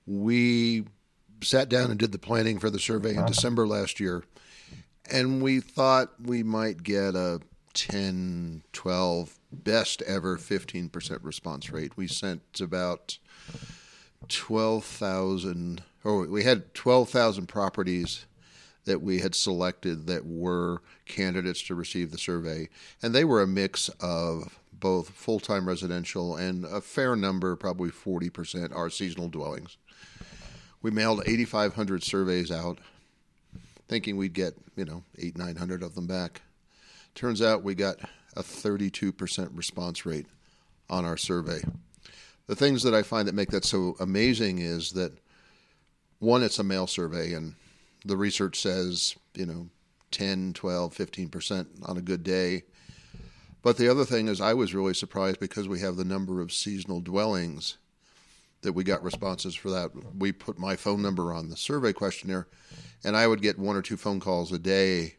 We 0.06 0.86
sat 1.42 1.70
down 1.70 1.92
and 1.92 2.00
did 2.00 2.12
the 2.12 2.18
planning 2.20 2.60
for 2.60 2.70
the 2.70 2.80
survey 2.80 3.16
in 3.16 3.26
December 3.26 3.68
last 3.68 4.00
year, 4.00 4.24
and 5.12 5.42
we 5.42 5.60
thought 5.60 6.14
we 6.22 6.44
might 6.44 6.84
get 6.84 7.16
a 7.16 7.42
10, 7.74 8.64
12, 8.74 9.37
best 9.52 10.02
ever 10.04 10.38
15% 10.38 11.20
response 11.24 11.70
rate. 11.72 11.94
We 11.96 12.08
sent 12.08 12.60
about 12.60 13.18
12,000, 14.28 15.84
or 16.04 16.28
we 16.28 16.44
had 16.44 16.74
12,000 16.74 17.48
properties 17.48 18.26
that 18.86 19.02
we 19.02 19.20
had 19.20 19.36
selected 19.36 20.08
that 20.08 20.26
were 20.26 20.82
candidates 21.06 21.62
to 21.64 21.76
receive 21.76 22.12
the 22.12 22.18
survey, 22.18 22.70
and 23.02 23.14
they 23.14 23.26
were 23.26 23.42
a 23.42 23.48
mix 23.48 23.90
of 24.00 24.60
both 24.80 25.10
full 25.10 25.40
time 25.40 25.68
residential 25.68 26.36
and 26.36 26.66
a 26.66 26.82
fair 26.82 27.16
number, 27.16 27.56
probably 27.56 27.90
40%, 27.90 28.76
are 28.76 28.90
seasonal 28.90 29.30
dwellings. 29.30 29.78
We 30.82 30.92
mailed 30.92 31.24
8,500 31.26 32.04
surveys 32.04 32.52
out, 32.52 32.80
thinking 33.88 34.16
we'd 34.18 34.34
get, 34.34 34.54
you 34.76 34.86
know, 34.86 35.04
eight, 35.18 35.38
900 35.38 35.84
of 35.84 35.96
them 35.96 36.08
back. 36.08 36.42
Turns 37.16 37.42
out 37.42 37.64
we 37.64 37.74
got 37.76 37.98
a 38.38 38.44
32% 38.44 39.50
response 39.54 40.06
rate 40.06 40.28
on 40.90 41.04
our 41.04 41.18
survey. 41.18 41.62
The 42.46 42.56
things 42.56 42.84
that 42.84 42.94
I 42.94 43.02
find 43.02 43.28
that 43.28 43.36
make 43.36 43.50
that 43.50 43.66
so 43.66 43.96
amazing 44.00 44.60
is 44.60 44.92
that 44.92 45.12
one, 46.20 46.44
it's 46.44 46.60
a 46.60 46.64
mail 46.64 46.88
survey, 46.88 47.34
and 47.34 47.56
the 48.06 48.16
research 48.16 48.60
says, 48.60 49.16
you 49.34 49.46
know, 49.46 49.68
10, 50.12 50.54
12, 50.54 50.96
15% 50.96 51.68
on 51.84 51.98
a 51.98 52.02
good 52.02 52.24
day. 52.24 52.64
But 53.62 53.78
the 53.78 53.90
other 53.90 54.06
thing 54.06 54.28
is, 54.28 54.40
I 54.40 54.54
was 54.54 54.74
really 54.74 54.94
surprised 54.94 55.40
because 55.40 55.68
we 55.68 55.80
have 55.82 55.98
the 55.98 56.06
number 56.06 56.40
of 56.40 56.54
seasonal 56.54 57.02
dwellings 57.02 57.78
that 58.62 58.74
we 58.74 58.84
got 58.84 59.04
responses 59.04 59.56
for 59.56 59.70
that. 59.72 59.92
We 60.18 60.32
put 60.32 60.58
my 60.58 60.76
phone 60.76 61.02
number 61.02 61.34
on 61.34 61.50
the 61.50 61.58
survey 61.58 61.92
questionnaire, 61.92 62.48
and 63.04 63.18
I 63.18 63.28
would 63.28 63.42
get 63.42 63.60
one 63.60 63.76
or 63.76 63.82
two 63.82 63.98
phone 63.98 64.20
calls 64.20 64.52
a 64.52 64.60
day 64.60 65.17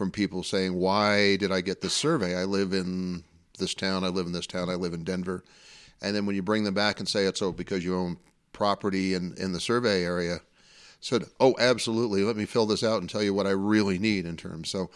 from 0.00 0.10
people 0.10 0.42
saying, 0.42 0.72
Why 0.72 1.36
did 1.36 1.52
I 1.52 1.60
get 1.60 1.82
this 1.82 1.92
survey? 1.92 2.34
I 2.34 2.44
live 2.44 2.72
in 2.72 3.22
this 3.58 3.74
town, 3.74 4.02
I 4.02 4.08
live 4.08 4.24
in 4.24 4.32
this 4.32 4.46
town, 4.46 4.70
I 4.70 4.74
live 4.74 4.94
in 4.94 5.04
Denver. 5.04 5.44
And 6.00 6.16
then 6.16 6.24
when 6.24 6.34
you 6.34 6.40
bring 6.40 6.64
them 6.64 6.72
back 6.72 7.00
and 7.00 7.06
say 7.06 7.26
it's 7.26 7.42
oh 7.42 7.52
because 7.52 7.84
you 7.84 7.94
own 7.94 8.16
property 8.54 9.12
in, 9.12 9.34
in 9.36 9.52
the 9.52 9.60
survey 9.60 10.02
area, 10.02 10.38
said, 11.00 11.24
Oh, 11.38 11.54
absolutely, 11.58 12.24
let 12.24 12.34
me 12.34 12.46
fill 12.46 12.64
this 12.64 12.82
out 12.82 13.02
and 13.02 13.10
tell 13.10 13.22
you 13.22 13.34
what 13.34 13.46
I 13.46 13.50
really 13.50 13.98
need 13.98 14.24
in 14.24 14.38
terms. 14.38 14.70
So 14.70 14.88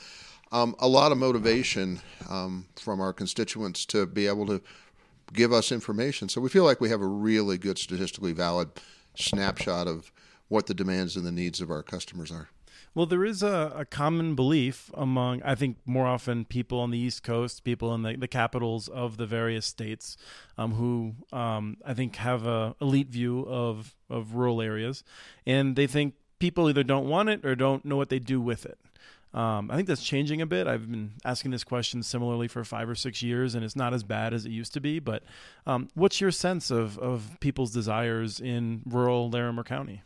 um, 0.52 0.74
a 0.78 0.88
lot 0.88 1.12
of 1.12 1.18
motivation 1.18 2.00
um, 2.30 2.64
from 2.76 3.02
our 3.02 3.12
constituents 3.12 3.84
to 3.84 4.06
be 4.06 4.26
able 4.26 4.46
to 4.46 4.62
give 5.34 5.52
us 5.52 5.70
information. 5.70 6.30
So 6.30 6.40
we 6.40 6.48
feel 6.48 6.64
like 6.64 6.80
we 6.80 6.88
have 6.88 7.02
a 7.02 7.06
really 7.06 7.58
good 7.58 7.76
statistically 7.76 8.32
valid 8.32 8.70
snapshot 9.16 9.86
of 9.86 10.10
what 10.48 10.66
the 10.66 10.72
demands 10.72 11.14
and 11.14 11.26
the 11.26 11.30
needs 11.30 11.60
of 11.60 11.70
our 11.70 11.82
customers 11.82 12.32
are. 12.32 12.48
Well, 12.94 13.06
there 13.06 13.24
is 13.24 13.42
a, 13.42 13.72
a, 13.74 13.84
common 13.84 14.36
belief 14.36 14.88
among, 14.94 15.42
I 15.42 15.56
think, 15.56 15.78
more 15.84 16.06
often 16.06 16.44
people 16.44 16.78
on 16.78 16.92
the 16.92 16.98
East 16.98 17.24
Coast, 17.24 17.64
people 17.64 17.92
in 17.92 18.02
the, 18.02 18.16
the 18.16 18.28
capitals 18.28 18.86
of 18.86 19.16
the 19.16 19.26
various 19.26 19.66
states, 19.66 20.16
um, 20.56 20.74
who 20.74 21.14
um, 21.36 21.78
I 21.84 21.92
think 21.92 22.16
have 22.16 22.46
a 22.46 22.76
elite 22.80 23.08
view 23.08 23.46
of 23.48 23.96
of 24.08 24.34
rural 24.34 24.62
areas, 24.62 25.02
and 25.44 25.74
they 25.74 25.88
think 25.88 26.14
people 26.38 26.68
either 26.68 26.84
don't 26.84 27.08
want 27.08 27.30
it 27.30 27.44
or 27.44 27.56
don't 27.56 27.84
know 27.84 27.96
what 27.96 28.10
they 28.10 28.20
do 28.20 28.40
with 28.40 28.64
it. 28.64 28.78
Um, 29.34 29.68
I 29.72 29.74
think 29.74 29.88
that's 29.88 30.04
changing 30.04 30.40
a 30.40 30.46
bit. 30.46 30.68
I've 30.68 30.88
been 30.88 31.14
asking 31.24 31.50
this 31.50 31.64
question 31.64 32.04
similarly 32.04 32.46
for 32.46 32.62
five 32.62 32.88
or 32.88 32.94
six 32.94 33.20
years, 33.20 33.56
and 33.56 33.64
it's 33.64 33.74
not 33.74 33.92
as 33.92 34.04
bad 34.04 34.32
as 34.32 34.46
it 34.46 34.50
used 34.50 34.72
to 34.74 34.80
be. 34.80 35.00
But 35.00 35.24
um, 35.66 35.88
what's 35.94 36.20
your 36.20 36.30
sense 36.30 36.70
of, 36.70 36.96
of 37.00 37.36
people's 37.40 37.72
desires 37.72 38.38
in 38.38 38.82
rural 38.86 39.28
Larimer 39.28 39.64
County? 39.64 40.02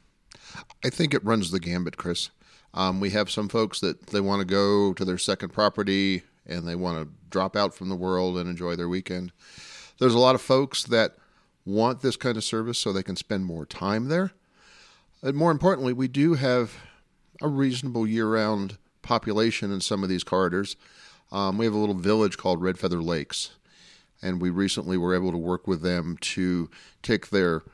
I 0.82 0.88
think 0.88 1.12
it 1.12 1.22
runs 1.22 1.50
the 1.50 1.60
gambit, 1.60 1.98
Chris. 1.98 2.30
Um, 2.78 3.00
we 3.00 3.10
have 3.10 3.28
some 3.28 3.48
folks 3.48 3.80
that 3.80 4.06
they 4.06 4.20
want 4.20 4.38
to 4.38 4.44
go 4.44 4.92
to 4.92 5.04
their 5.04 5.18
second 5.18 5.48
property 5.48 6.22
and 6.46 6.66
they 6.66 6.76
want 6.76 7.02
to 7.02 7.12
drop 7.28 7.56
out 7.56 7.74
from 7.74 7.88
the 7.88 7.96
world 7.96 8.38
and 8.38 8.48
enjoy 8.48 8.76
their 8.76 8.88
weekend. 8.88 9.32
There's 9.98 10.14
a 10.14 10.18
lot 10.20 10.36
of 10.36 10.40
folks 10.40 10.84
that 10.84 11.16
want 11.66 12.02
this 12.02 12.16
kind 12.16 12.36
of 12.36 12.44
service 12.44 12.78
so 12.78 12.92
they 12.92 13.02
can 13.02 13.16
spend 13.16 13.46
more 13.46 13.66
time 13.66 14.06
there. 14.06 14.30
And 15.22 15.36
more 15.36 15.50
importantly, 15.50 15.92
we 15.92 16.06
do 16.06 16.34
have 16.34 16.76
a 17.42 17.48
reasonable 17.48 18.06
year 18.06 18.28
round 18.28 18.78
population 19.02 19.72
in 19.72 19.80
some 19.80 20.04
of 20.04 20.08
these 20.08 20.22
corridors. 20.22 20.76
Um, 21.32 21.58
we 21.58 21.64
have 21.64 21.74
a 21.74 21.78
little 21.78 21.96
village 21.96 22.36
called 22.36 22.62
Red 22.62 22.78
Feather 22.78 23.02
Lakes, 23.02 23.56
and 24.22 24.40
we 24.40 24.50
recently 24.50 24.96
were 24.96 25.16
able 25.16 25.32
to 25.32 25.36
work 25.36 25.66
with 25.66 25.82
them 25.82 26.16
to 26.20 26.70
take 27.02 27.30
their 27.30 27.64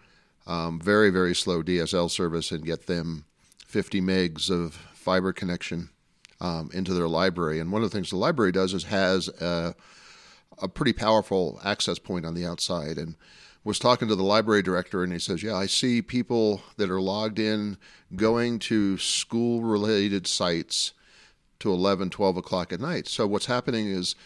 um, 0.46 0.80
very, 0.80 1.10
very 1.10 1.34
slow 1.34 1.62
DSL 1.62 2.10
service 2.10 2.50
and 2.50 2.64
get 2.64 2.86
them 2.86 3.26
50 3.66 4.00
megs 4.00 4.50
of 4.50 4.78
fiber 5.04 5.32
connection 5.32 5.90
um, 6.40 6.70
into 6.72 6.94
their 6.94 7.08
library. 7.08 7.60
And 7.60 7.70
one 7.70 7.82
of 7.82 7.90
the 7.90 7.96
things 7.96 8.10
the 8.10 8.16
library 8.16 8.52
does 8.52 8.72
is 8.74 8.84
has 8.84 9.28
a, 9.28 9.74
a 10.60 10.68
pretty 10.68 10.92
powerful 10.92 11.60
access 11.62 11.98
point 11.98 12.24
on 12.24 12.34
the 12.34 12.46
outside. 12.46 12.96
And 12.96 13.16
was 13.62 13.78
talking 13.78 14.08
to 14.08 14.16
the 14.16 14.22
library 14.22 14.62
director 14.62 15.02
and 15.02 15.12
he 15.12 15.18
says, 15.18 15.42
Yeah, 15.42 15.56
I 15.56 15.66
see 15.66 16.02
people 16.02 16.62
that 16.76 16.90
are 16.90 17.00
logged 17.00 17.38
in 17.38 17.76
going 18.16 18.58
to 18.60 18.98
school 18.98 19.62
related 19.62 20.26
sites 20.26 20.92
to 21.60 21.72
11, 21.72 22.10
12 22.10 22.36
o'clock 22.38 22.72
at 22.72 22.80
night. 22.80 23.08
So 23.08 23.26
what's 23.26 23.46
happening 23.46 23.86
is 23.86 24.16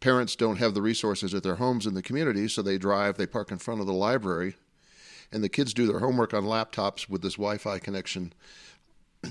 parents 0.00 0.36
don't 0.36 0.58
have 0.58 0.74
the 0.74 0.82
resources 0.82 1.32
at 1.32 1.42
their 1.42 1.54
homes 1.54 1.86
in 1.86 1.94
the 1.94 2.02
community, 2.02 2.46
so 2.48 2.60
they 2.60 2.76
drive, 2.76 3.16
they 3.16 3.26
park 3.26 3.50
in 3.50 3.58
front 3.58 3.80
of 3.80 3.86
the 3.86 3.92
library, 3.92 4.54
and 5.32 5.42
the 5.42 5.48
kids 5.48 5.72
do 5.72 5.86
their 5.86 6.00
homework 6.00 6.34
on 6.34 6.44
laptops 6.44 7.08
with 7.08 7.22
this 7.22 7.34
Wi 7.34 7.56
Fi 7.56 7.78
connection 7.78 8.34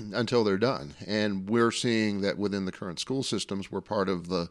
until 0.12 0.44
they're 0.44 0.58
done. 0.58 0.94
And 1.06 1.48
we're 1.48 1.70
seeing 1.70 2.20
that 2.22 2.38
within 2.38 2.64
the 2.64 2.72
current 2.72 2.98
school 2.98 3.22
systems, 3.22 3.70
we're 3.70 3.80
part 3.80 4.08
of 4.08 4.28
the 4.28 4.48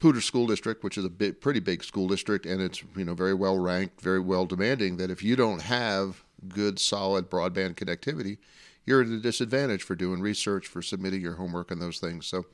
Poudre 0.00 0.22
School 0.22 0.46
District, 0.46 0.82
which 0.82 0.98
is 0.98 1.04
a 1.04 1.08
big, 1.08 1.40
pretty 1.40 1.60
big 1.60 1.84
school 1.84 2.08
district, 2.08 2.44
and 2.44 2.60
it's 2.60 2.82
you 2.96 3.04
know 3.04 3.14
very 3.14 3.34
well 3.34 3.58
ranked, 3.58 4.00
very 4.00 4.18
well 4.18 4.46
demanding. 4.46 4.96
That 4.96 5.10
if 5.10 5.22
you 5.22 5.36
don't 5.36 5.62
have 5.62 6.24
good, 6.48 6.80
solid 6.80 7.30
broadband 7.30 7.76
connectivity, 7.76 8.38
you're 8.84 9.02
at 9.02 9.06
a 9.06 9.20
disadvantage 9.20 9.84
for 9.84 9.94
doing 9.94 10.20
research, 10.20 10.66
for 10.66 10.82
submitting 10.82 11.20
your 11.20 11.34
homework, 11.34 11.70
and 11.70 11.80
those 11.80 11.98
things. 11.98 12.26
So, 12.26 12.46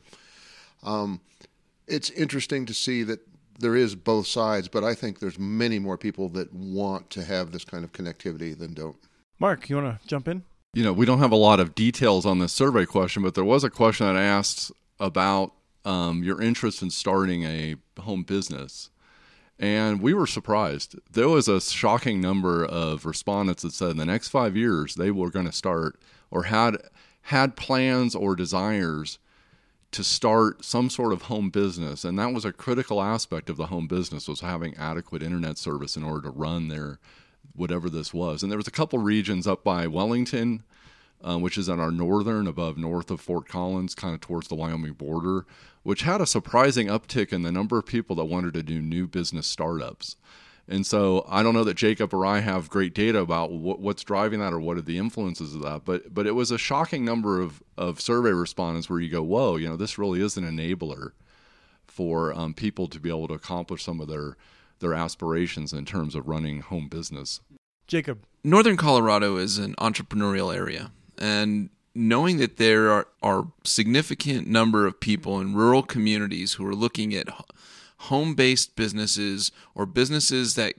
um, 0.82 1.22
it's 1.86 2.10
interesting 2.10 2.66
to 2.66 2.74
see 2.74 3.02
that 3.04 3.20
there 3.58 3.74
is 3.74 3.94
both 3.94 4.26
sides, 4.26 4.68
but 4.68 4.84
I 4.84 4.94
think 4.94 5.18
there's 5.18 5.38
many 5.38 5.78
more 5.78 5.96
people 5.96 6.28
that 6.30 6.52
want 6.52 7.08
to 7.10 7.24
have 7.24 7.50
this 7.50 7.64
kind 7.64 7.82
of 7.82 7.92
connectivity 7.92 8.56
than 8.56 8.74
don't. 8.74 8.96
Mark, 9.38 9.68
you 9.68 9.76
want 9.76 10.00
to 10.00 10.06
jump 10.06 10.28
in? 10.28 10.44
You 10.74 10.84
know, 10.84 10.92
we 10.92 11.06
don't 11.06 11.18
have 11.18 11.32
a 11.32 11.36
lot 11.36 11.60
of 11.60 11.74
details 11.74 12.26
on 12.26 12.38
this 12.38 12.52
survey 12.52 12.84
question, 12.84 13.22
but 13.22 13.34
there 13.34 13.44
was 13.44 13.64
a 13.64 13.70
question 13.70 14.06
that 14.06 14.16
asked 14.16 14.70
about 15.00 15.52
um, 15.84 16.22
your 16.22 16.42
interest 16.42 16.82
in 16.82 16.90
starting 16.90 17.44
a 17.44 17.76
home 18.00 18.22
business. 18.22 18.90
And 19.58 20.00
we 20.00 20.14
were 20.14 20.26
surprised. 20.26 20.94
There 21.10 21.28
was 21.28 21.48
a 21.48 21.60
shocking 21.60 22.20
number 22.20 22.64
of 22.64 23.06
respondents 23.06 23.62
that 23.62 23.72
said 23.72 23.90
in 23.90 23.96
the 23.96 24.06
next 24.06 24.28
five 24.28 24.56
years 24.56 24.94
they 24.94 25.10
were 25.10 25.30
going 25.30 25.46
to 25.46 25.52
start 25.52 25.98
or 26.30 26.44
had 26.44 26.76
had 27.22 27.56
plans 27.56 28.14
or 28.14 28.36
desires 28.36 29.18
to 29.90 30.04
start 30.04 30.64
some 30.64 30.90
sort 30.90 31.12
of 31.12 31.22
home 31.22 31.50
business 31.50 32.04
and 32.04 32.18
that 32.18 32.32
was 32.32 32.44
a 32.44 32.52
critical 32.52 33.02
aspect 33.02 33.48
of 33.50 33.56
the 33.56 33.66
home 33.66 33.86
business 33.86 34.28
was 34.28 34.40
having 34.40 34.74
adequate 34.76 35.22
internet 35.22 35.56
service 35.56 35.96
in 35.96 36.04
order 36.04 36.22
to 36.22 36.30
run 36.30 36.68
their 36.68 36.98
whatever 37.54 37.88
this 37.88 38.14
was. 38.14 38.42
And 38.42 38.50
there 38.50 38.58
was 38.58 38.68
a 38.68 38.72
couple 38.72 38.98
regions 38.98 39.46
up 39.46 39.64
by 39.64 39.86
Wellington, 39.86 40.62
um, 41.22 41.42
which 41.42 41.58
is 41.58 41.68
on 41.68 41.80
our 41.80 41.90
northern, 41.90 42.46
above 42.46 42.78
north 42.78 43.10
of 43.10 43.20
Fort 43.20 43.48
Collins, 43.48 43.94
kind 43.94 44.14
of 44.14 44.20
towards 44.20 44.48
the 44.48 44.54
Wyoming 44.54 44.92
border, 44.92 45.46
which 45.82 46.02
had 46.02 46.20
a 46.20 46.26
surprising 46.26 46.88
uptick 46.88 47.32
in 47.32 47.42
the 47.42 47.52
number 47.52 47.78
of 47.78 47.86
people 47.86 48.14
that 48.16 48.26
wanted 48.26 48.54
to 48.54 48.62
do 48.62 48.80
new 48.80 49.06
business 49.06 49.46
startups. 49.46 50.16
And 50.68 50.86
so 50.86 51.24
I 51.28 51.42
don't 51.42 51.54
know 51.54 51.64
that 51.64 51.78
Jacob 51.78 52.12
or 52.12 52.26
I 52.26 52.40
have 52.40 52.68
great 52.68 52.94
data 52.94 53.20
about 53.20 53.50
what, 53.50 53.80
what's 53.80 54.04
driving 54.04 54.40
that 54.40 54.52
or 54.52 54.60
what 54.60 54.76
are 54.76 54.82
the 54.82 54.98
influences 54.98 55.54
of 55.54 55.62
that, 55.62 55.86
but 55.86 56.12
but 56.12 56.26
it 56.26 56.34
was 56.34 56.50
a 56.50 56.58
shocking 56.58 57.06
number 57.06 57.40
of, 57.40 57.62
of 57.78 58.02
survey 58.02 58.32
respondents 58.32 58.90
where 58.90 59.00
you 59.00 59.08
go, 59.08 59.22
whoa, 59.22 59.56
you 59.56 59.66
know, 59.66 59.76
this 59.76 59.96
really 59.96 60.20
is 60.20 60.36
an 60.36 60.44
enabler 60.44 61.12
for 61.86 62.34
um, 62.34 62.52
people 62.52 62.86
to 62.86 63.00
be 63.00 63.08
able 63.08 63.28
to 63.28 63.34
accomplish 63.34 63.82
some 63.82 63.98
of 63.98 64.08
their 64.08 64.36
their 64.80 64.94
aspirations 64.94 65.72
in 65.72 65.84
terms 65.84 66.14
of 66.14 66.28
running 66.28 66.60
home 66.60 66.88
business. 66.88 67.40
Jacob, 67.86 68.24
Northern 68.44 68.76
Colorado 68.76 69.36
is 69.36 69.58
an 69.58 69.74
entrepreneurial 69.76 70.54
area, 70.54 70.92
and 71.18 71.70
knowing 71.94 72.38
that 72.38 72.58
there 72.58 72.90
are, 72.90 73.08
are 73.22 73.48
significant 73.64 74.46
number 74.46 74.86
of 74.86 75.00
people 75.00 75.40
in 75.40 75.54
rural 75.54 75.82
communities 75.82 76.54
who 76.54 76.66
are 76.66 76.74
looking 76.74 77.14
at 77.14 77.28
home-based 78.02 78.76
businesses 78.76 79.50
or 79.74 79.86
businesses 79.86 80.54
that 80.54 80.74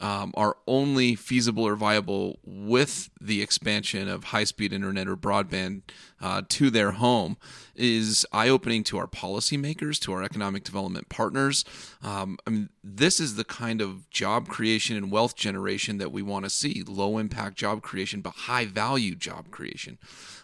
um, 0.00 0.32
are 0.34 0.56
only 0.66 1.14
feasible 1.14 1.66
or 1.66 1.74
viable 1.74 2.38
with 2.44 3.10
the 3.20 3.42
expansion 3.42 4.08
of 4.08 4.24
high 4.24 4.44
speed 4.44 4.72
internet 4.72 5.08
or 5.08 5.16
broadband 5.16 5.82
uh, 6.20 6.42
to 6.48 6.70
their 6.70 6.92
home 6.92 7.36
is 7.74 8.26
eye 8.32 8.48
opening 8.48 8.84
to 8.84 8.98
our 8.98 9.06
policymakers, 9.06 9.98
to 10.00 10.12
our 10.12 10.22
economic 10.22 10.64
development 10.64 11.08
partners. 11.08 11.64
Um, 12.02 12.38
I 12.46 12.50
mean, 12.50 12.68
this 12.82 13.20
is 13.20 13.36
the 13.36 13.44
kind 13.44 13.80
of 13.80 14.08
job 14.10 14.48
creation 14.48 14.96
and 14.96 15.10
wealth 15.10 15.36
generation 15.36 15.98
that 15.98 16.12
we 16.12 16.22
want 16.22 16.44
to 16.44 16.50
see 16.50 16.84
low 16.86 17.18
impact 17.18 17.56
job 17.56 17.82
creation, 17.82 18.20
but 18.20 18.30
high 18.30 18.66
value 18.66 19.14
job 19.14 19.50
creation. 19.50 19.98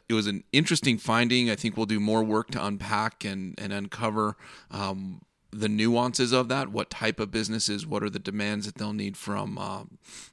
It 0.08 0.14
was 0.14 0.26
an 0.26 0.44
interesting 0.52 0.98
finding. 0.98 1.48
I 1.48 1.56
think 1.56 1.76
we'll 1.76 1.86
do 1.86 2.00
more 2.00 2.22
work 2.22 2.50
to 2.52 2.64
unpack 2.64 3.24
and, 3.24 3.54
and 3.58 3.72
uncover. 3.72 4.36
Um, 4.70 5.22
the 5.54 5.68
nuances 5.68 6.32
of 6.32 6.48
that, 6.48 6.68
what 6.68 6.90
type 6.90 7.20
of 7.20 7.30
businesses, 7.30 7.86
what 7.86 8.02
are 8.02 8.10
the 8.10 8.18
demands 8.18 8.66
that 8.66 8.76
they'll 8.76 8.92
need 8.92 9.16
from 9.16 9.58
uh, 9.58 9.84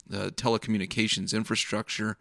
the 0.07 0.31
telecommunications 0.31 1.33
infrastructure. 1.33 2.17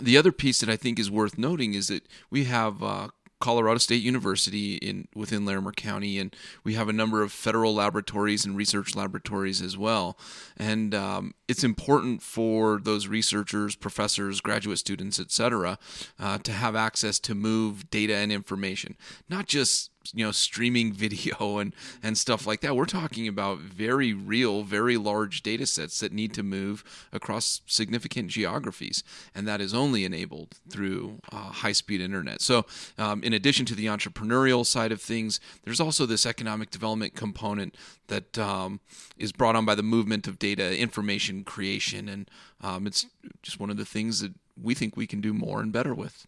The 0.00 0.16
other 0.16 0.32
piece 0.32 0.60
that 0.60 0.70
I 0.70 0.76
think 0.76 0.98
is 0.98 1.10
worth 1.10 1.36
noting 1.36 1.74
is 1.74 1.88
that 1.88 2.06
we 2.30 2.44
have 2.44 2.82
uh, 2.82 3.08
Colorado 3.42 3.78
State 3.78 4.02
University 4.02 4.76
in 4.76 5.08
within 5.16 5.44
Larimer 5.44 5.72
County, 5.72 6.16
and 6.20 6.34
we 6.62 6.74
have 6.74 6.88
a 6.88 6.92
number 6.92 7.22
of 7.22 7.32
federal 7.32 7.74
laboratories 7.74 8.44
and 8.44 8.56
research 8.56 8.94
laboratories 8.94 9.60
as 9.60 9.76
well. 9.76 10.16
And 10.56 10.94
um, 10.94 11.34
it's 11.48 11.64
important 11.64 12.22
for 12.22 12.78
those 12.80 13.08
researchers, 13.08 13.74
professors, 13.74 14.40
graduate 14.40 14.78
students, 14.78 15.18
etc., 15.18 15.76
uh, 16.20 16.38
to 16.38 16.52
have 16.52 16.76
access 16.76 17.18
to 17.18 17.34
move 17.34 17.90
data 17.90 18.14
and 18.14 18.30
information, 18.30 18.96
not 19.28 19.46
just 19.46 19.90
you 20.14 20.24
know 20.24 20.32
streaming 20.32 20.92
video 21.04 21.58
and 21.58 21.74
and 22.02 22.16
stuff 22.18 22.46
like 22.46 22.60
that. 22.60 22.76
We're 22.76 22.84
talking 22.84 23.28
about 23.28 23.58
very 23.58 24.12
real 24.12 24.62
very 24.62 24.96
large 24.96 25.42
data 25.42 25.66
sets 25.66 26.00
that 26.00 26.12
need 26.12 26.34
to 26.34 26.42
move 26.42 26.84
across 27.12 27.60
significant 27.66 28.28
geographies 28.28 29.02
and 29.34 29.46
that 29.46 29.60
is 29.60 29.74
only 29.74 30.04
enabled 30.04 30.54
through 30.68 31.20
uh, 31.30 31.36
high 31.36 31.72
speed 31.72 32.00
internet. 32.00 32.40
So 32.40 32.66
um, 32.98 33.22
in 33.22 33.32
addition 33.32 33.66
to 33.66 33.74
the 33.74 33.86
entrepreneurial 33.86 34.64
side 34.64 34.92
of 34.92 35.00
things 35.00 35.40
there's 35.64 35.80
also 35.80 36.06
this 36.06 36.26
economic 36.26 36.70
development 36.70 37.14
component 37.14 37.76
that 38.08 38.38
um, 38.38 38.80
is 39.16 39.32
brought 39.32 39.56
on 39.56 39.64
by 39.64 39.74
the 39.74 39.82
movement 39.82 40.26
of 40.26 40.38
data 40.38 40.78
information 40.78 41.44
creation 41.44 42.08
and 42.08 42.30
um, 42.60 42.86
it's 42.86 43.06
just 43.42 43.58
one 43.58 43.70
of 43.70 43.76
the 43.76 43.84
things 43.84 44.20
that 44.20 44.32
we 44.60 44.74
think 44.74 44.96
we 44.96 45.06
can 45.06 45.20
do 45.20 45.32
more 45.32 45.60
and 45.60 45.72
better 45.72 45.94
with 45.94 46.26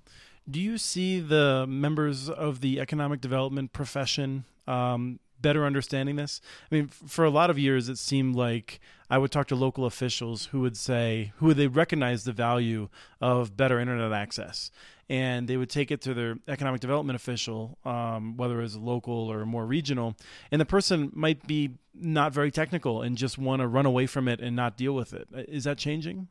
do 0.49 0.61
you 0.61 0.79
see 0.79 1.21
the 1.21 1.67
members 1.69 2.29
of 2.29 2.61
the 2.61 2.81
economic 2.81 3.21
development 3.21 3.73
profession 3.73 4.45
um, 4.66 5.18
better 5.40 5.64
understanding 5.64 6.16
this? 6.16 6.40
I 6.71 6.75
mean, 6.75 6.88
for 6.88 7.25
a 7.25 7.31
lot 7.31 7.51
of 7.51 7.59
years, 7.59 7.88
it 7.88 7.99
seemed 7.99 8.37
like 8.37 8.81
I 9.11 9.18
would 9.18 9.31
talk 9.31 9.47
to 9.49 9.57
local 9.57 9.87
officials 9.87 10.47
who 10.47 10.61
would 10.61 10.77
say, 10.77 11.33
who 11.37 11.47
would 11.47 11.57
they 11.57 11.66
recognize 11.66 12.25
the 12.25 12.33
value 12.33 12.88
of 13.21 13.57
better 13.57 13.81
internet 13.81 14.12
access. 14.12 14.71
And 15.09 15.49
they 15.49 15.59
would 15.59 15.68
take 15.68 15.90
it 15.90 16.01
to 16.03 16.14
their 16.14 16.37
economic 16.49 16.81
development 16.81 17.16
official, 17.16 17.77
um, 17.85 18.38
whether 18.38 18.62
it's 18.62 18.75
local 18.75 19.31
or 19.31 19.45
more 19.45 19.66
regional, 19.66 20.16
and 20.51 20.59
the 20.59 20.64
person 20.64 21.11
might 21.12 21.47
be 21.47 21.73
not 21.95 22.33
very 22.33 22.51
technical 22.51 23.03
and 23.03 23.16
just 23.18 23.37
want 23.37 23.61
to 23.61 23.68
run 23.68 23.85
away 23.85 24.07
from 24.07 24.29
it 24.29 24.40
and 24.40 24.57
not 24.57 24.79
deal 24.79 24.95
with 24.95 25.12
it. 25.12 25.29
Is 25.47 25.64
that 25.64 25.77
changing? 25.77 26.29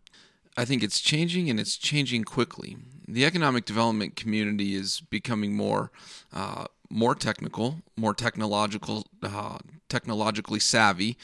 I 0.58 0.66
think 0.66 0.84
it's 0.84 1.00
changing 1.00 1.50
and 1.50 1.60
it's 1.60 1.78
changing 1.78 2.24
quickly. 2.24 2.78
The 3.08 3.26
economic 3.26 3.66
development 3.66 4.16
community 4.16 4.76
is 4.76 5.02
becoming 5.02 5.56
more 5.56 5.92
uh, 6.34 6.66
more 6.90 7.16
technical, 7.16 7.82
more 7.98 8.14
technological, 8.14 9.08
uh, 9.24 9.58
technologically 9.90 10.60
savvy, 10.60 11.18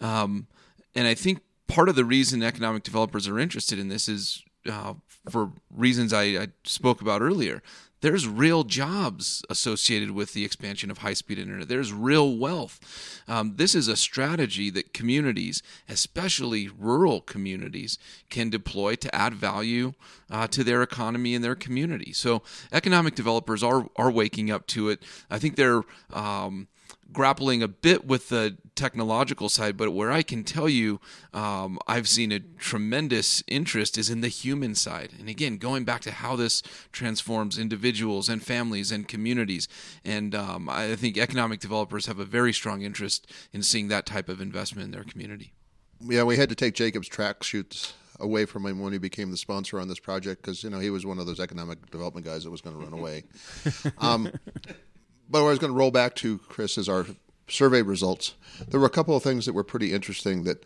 um, 0.00 0.46
and 0.94 1.06
I 1.06 1.14
think 1.14 1.40
part 1.66 1.88
of 1.88 1.96
the 1.96 2.04
reason 2.04 2.42
economic 2.42 2.84
developers 2.84 3.26
are 3.26 3.38
interested 3.38 3.78
in 3.78 3.88
this 3.88 4.08
is 4.08 4.44
uh, 4.70 4.94
for 5.28 5.50
reasons 5.74 6.12
I, 6.12 6.22
I 6.22 6.48
spoke 6.64 7.00
about 7.00 7.22
earlier 7.22 7.62
there's 8.00 8.28
real 8.28 8.64
jobs 8.64 9.44
associated 9.48 10.10
with 10.10 10.32
the 10.32 10.44
expansion 10.44 10.90
of 10.90 10.98
high 10.98 11.14
speed 11.14 11.38
internet. 11.38 11.68
There's 11.68 11.92
real 11.92 12.36
wealth. 12.36 13.22
Um, 13.26 13.54
this 13.56 13.74
is 13.74 13.88
a 13.88 13.96
strategy 13.96 14.70
that 14.70 14.92
communities, 14.92 15.62
especially 15.88 16.68
rural 16.68 17.20
communities, 17.20 17.98
can 18.28 18.50
deploy 18.50 18.96
to 18.96 19.14
add 19.14 19.34
value 19.34 19.94
uh, 20.30 20.46
to 20.48 20.62
their 20.62 20.82
economy 20.82 21.34
and 21.34 21.42
their 21.42 21.54
community. 21.54 22.12
So 22.12 22.42
economic 22.72 23.14
developers 23.14 23.62
are 23.62 23.88
are 23.96 24.10
waking 24.10 24.50
up 24.50 24.66
to 24.68 24.90
it. 24.90 25.02
I 25.30 25.38
think 25.38 25.56
they're 25.56 25.82
um, 26.12 26.68
grappling 27.12 27.62
a 27.62 27.68
bit 27.68 28.06
with 28.06 28.28
the 28.28 28.56
technological 28.74 29.48
side, 29.48 29.76
but 29.76 29.90
where 29.90 30.12
I 30.12 30.22
can 30.22 30.44
tell 30.44 30.68
you 30.68 31.00
um, 31.32 31.78
I've 31.86 32.08
seen 32.08 32.30
a 32.30 32.40
tremendous 32.40 33.42
interest 33.46 33.96
is 33.96 34.10
in 34.10 34.20
the 34.20 34.28
human 34.28 34.74
side. 34.74 35.12
And 35.18 35.28
again, 35.28 35.56
going 35.56 35.84
back 35.84 36.02
to 36.02 36.12
how 36.12 36.36
this 36.36 36.62
transforms 36.92 37.58
individuals 37.58 38.28
and 38.28 38.42
families 38.42 38.92
and 38.92 39.08
communities. 39.08 39.68
And 40.04 40.34
um, 40.34 40.68
I 40.68 40.94
think 40.96 41.16
economic 41.16 41.60
developers 41.60 42.06
have 42.06 42.18
a 42.18 42.24
very 42.24 42.52
strong 42.52 42.82
interest 42.82 43.30
in 43.52 43.62
seeing 43.62 43.88
that 43.88 44.06
type 44.06 44.28
of 44.28 44.40
investment 44.40 44.84
in 44.84 44.90
their 44.90 45.04
community. 45.04 45.52
Yeah, 46.00 46.24
we 46.24 46.36
had 46.36 46.50
to 46.50 46.54
take 46.54 46.74
Jacob's 46.74 47.08
track 47.08 47.42
shoots 47.42 47.94
away 48.20 48.46
from 48.46 48.66
him 48.66 48.80
when 48.80 48.92
he 48.92 48.98
became 48.98 49.30
the 49.30 49.36
sponsor 49.36 49.78
on 49.80 49.88
this 49.88 49.98
project 49.98 50.42
because 50.42 50.62
you 50.62 50.70
know 50.70 50.78
he 50.78 50.90
was 50.90 51.04
one 51.04 51.18
of 51.18 51.26
those 51.26 51.40
economic 51.40 51.90
development 51.90 52.24
guys 52.24 52.44
that 52.44 52.50
was 52.50 52.60
going 52.60 52.76
to 52.76 52.82
run 52.82 52.92
away. 52.92 53.24
um, 53.98 54.30
but 55.28 55.40
I 55.40 55.48
was 55.48 55.58
going 55.58 55.72
to 55.72 55.78
roll 55.78 55.90
back 55.90 56.14
to, 56.16 56.38
Chris, 56.38 56.78
is 56.78 56.88
our 56.88 57.06
survey 57.48 57.82
results. 57.82 58.34
There 58.68 58.80
were 58.80 58.86
a 58.86 58.90
couple 58.90 59.16
of 59.16 59.22
things 59.22 59.46
that 59.46 59.52
were 59.52 59.64
pretty 59.64 59.92
interesting 59.92 60.44
that 60.44 60.64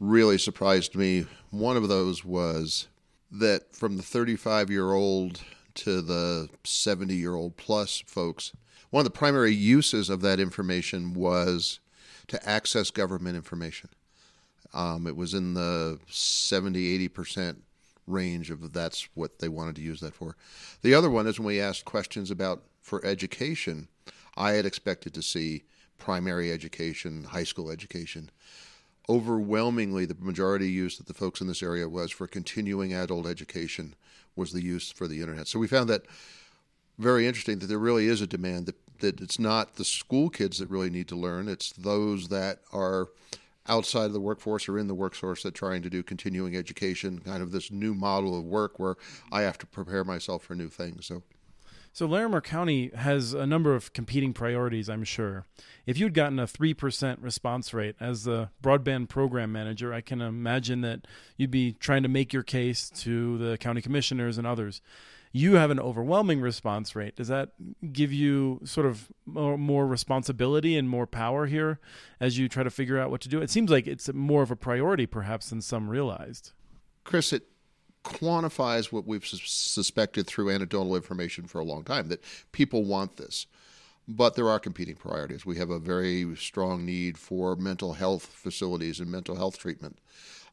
really 0.00 0.38
surprised 0.38 0.94
me. 0.94 1.26
One 1.50 1.76
of 1.76 1.88
those 1.88 2.24
was 2.24 2.88
that 3.30 3.74
from 3.74 3.96
the 3.96 4.02
35 4.02 4.70
year 4.70 4.92
old 4.92 5.42
to 5.74 6.00
the 6.00 6.48
70 6.64 7.14
year 7.14 7.34
old 7.34 7.56
plus 7.56 8.02
folks, 8.06 8.52
one 8.90 9.00
of 9.00 9.04
the 9.04 9.18
primary 9.18 9.52
uses 9.52 10.08
of 10.08 10.20
that 10.22 10.40
information 10.40 11.14
was 11.14 11.80
to 12.28 12.48
access 12.48 12.90
government 12.90 13.36
information. 13.36 13.90
Um, 14.72 15.06
it 15.06 15.16
was 15.16 15.34
in 15.34 15.54
the 15.54 15.98
70, 16.08 17.08
80% 17.08 17.56
range 18.06 18.50
of 18.50 18.72
that's 18.72 19.08
what 19.14 19.38
they 19.38 19.48
wanted 19.48 19.76
to 19.76 19.82
use 19.82 20.00
that 20.00 20.14
for. 20.14 20.36
The 20.82 20.94
other 20.94 21.10
one 21.10 21.26
is 21.26 21.38
when 21.38 21.46
we 21.46 21.60
asked 21.60 21.84
questions 21.84 22.30
about 22.30 22.62
for 22.80 23.04
education, 23.04 23.88
I 24.36 24.52
had 24.52 24.66
expected 24.66 25.14
to 25.14 25.22
see 25.22 25.64
primary 25.98 26.52
education, 26.52 27.24
high 27.24 27.44
school 27.44 27.70
education. 27.70 28.30
Overwhelmingly, 29.08 30.04
the 30.04 30.16
majority 30.18 30.68
use 30.68 30.98
that 30.98 31.06
the 31.06 31.14
folks 31.14 31.40
in 31.40 31.46
this 31.46 31.62
area 31.62 31.88
was 31.88 32.10
for 32.10 32.26
continuing 32.26 32.92
adult 32.92 33.26
education 33.26 33.94
was 34.34 34.52
the 34.52 34.62
use 34.62 34.90
for 34.90 35.06
the 35.06 35.20
internet. 35.20 35.46
So 35.48 35.58
we 35.58 35.68
found 35.68 35.88
that 35.88 36.02
very 36.98 37.26
interesting 37.26 37.58
that 37.60 37.66
there 37.66 37.78
really 37.78 38.08
is 38.08 38.20
a 38.20 38.26
demand 38.26 38.66
that, 38.66 38.76
that 39.00 39.20
it's 39.20 39.38
not 39.38 39.76
the 39.76 39.84
school 39.84 40.28
kids 40.28 40.58
that 40.58 40.70
really 40.70 40.90
need 40.90 41.08
to 41.08 41.16
learn, 41.16 41.48
it's 41.48 41.72
those 41.72 42.28
that 42.28 42.60
are 42.72 43.08
outside 43.68 44.06
of 44.06 44.12
the 44.12 44.20
workforce 44.20 44.68
or 44.68 44.78
in 44.78 44.86
the 44.86 44.94
workforce 44.94 45.42
that 45.42 45.54
trying 45.54 45.82
to 45.82 45.90
do 45.90 46.02
continuing 46.02 46.56
education, 46.56 47.18
kind 47.18 47.42
of 47.42 47.52
this 47.52 47.70
new 47.70 47.94
model 47.94 48.38
of 48.38 48.44
work 48.44 48.78
where 48.78 48.96
I 49.32 49.42
have 49.42 49.58
to 49.58 49.66
prepare 49.66 50.04
myself 50.04 50.44
for 50.44 50.54
new 50.54 50.68
things. 50.68 51.06
So 51.06 51.22
so 51.96 52.04
Larimer 52.04 52.42
County 52.42 52.90
has 52.94 53.32
a 53.32 53.46
number 53.46 53.74
of 53.74 53.94
competing 53.94 54.34
priorities, 54.34 54.90
I'm 54.90 55.02
sure. 55.02 55.46
If 55.86 55.96
you'd 55.96 56.12
gotten 56.12 56.38
a 56.38 56.46
3% 56.46 57.16
response 57.22 57.72
rate 57.72 57.96
as 57.98 58.24
the 58.24 58.50
broadband 58.62 59.08
program 59.08 59.50
manager, 59.50 59.94
I 59.94 60.02
can 60.02 60.20
imagine 60.20 60.82
that 60.82 61.06
you'd 61.38 61.50
be 61.50 61.72
trying 61.72 62.02
to 62.02 62.10
make 62.10 62.34
your 62.34 62.42
case 62.42 62.90
to 62.96 63.38
the 63.38 63.56
county 63.56 63.80
commissioners 63.80 64.36
and 64.36 64.46
others. 64.46 64.82
You 65.32 65.54
have 65.54 65.70
an 65.70 65.80
overwhelming 65.80 66.42
response 66.42 66.94
rate. 66.94 67.16
Does 67.16 67.28
that 67.28 67.52
give 67.94 68.12
you 68.12 68.60
sort 68.62 68.86
of 68.86 69.10
more, 69.24 69.56
more 69.56 69.86
responsibility 69.86 70.76
and 70.76 70.90
more 70.90 71.06
power 71.06 71.46
here 71.46 71.80
as 72.20 72.36
you 72.36 72.46
try 72.46 72.62
to 72.62 72.68
figure 72.68 73.00
out 73.00 73.10
what 73.10 73.22
to 73.22 73.30
do? 73.30 73.40
It 73.40 73.48
seems 73.48 73.70
like 73.70 73.86
it's 73.86 74.12
more 74.12 74.42
of 74.42 74.50
a 74.50 74.56
priority, 74.56 75.06
perhaps, 75.06 75.48
than 75.48 75.62
some 75.62 75.88
realized. 75.88 76.52
Chris, 77.04 77.32
it 77.32 77.44
quantifies 78.06 78.92
what 78.92 79.06
we've 79.06 79.26
sus- 79.26 79.42
suspected 79.44 80.26
through 80.26 80.50
anecdotal 80.50 80.96
information 80.96 81.46
for 81.46 81.60
a 81.60 81.64
long 81.64 81.84
time 81.84 82.08
that 82.08 82.22
people 82.52 82.84
want 82.84 83.16
this. 83.16 83.46
But 84.08 84.36
there 84.36 84.48
are 84.48 84.60
competing 84.60 84.94
priorities. 84.94 85.44
We 85.44 85.56
have 85.56 85.70
a 85.70 85.80
very 85.80 86.36
strong 86.36 86.86
need 86.86 87.18
for 87.18 87.56
mental 87.56 87.94
health 87.94 88.26
facilities 88.26 89.00
and 89.00 89.10
mental 89.10 89.34
health 89.34 89.58
treatment. 89.58 89.98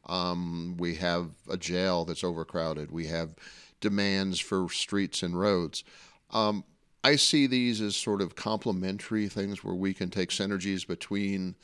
Um, 0.06 0.76
we 0.76 0.96
have 0.96 1.30
a 1.48 1.56
jail 1.56 2.04
that's 2.04 2.24
overcrowded. 2.24 2.90
We 2.90 3.06
have 3.06 3.34
demands 3.80 4.40
for 4.40 4.68
streets 4.70 5.22
and 5.22 5.38
roads. 5.38 5.84
Um, 6.30 6.64
I 7.04 7.16
see 7.16 7.46
these 7.46 7.80
as 7.80 7.94
sort 7.94 8.22
of 8.22 8.34
complementary 8.34 9.28
things 9.28 9.62
where 9.62 9.74
we 9.74 9.94
can 9.94 10.10
take 10.10 10.30
synergies 10.30 10.86
between 10.86 11.54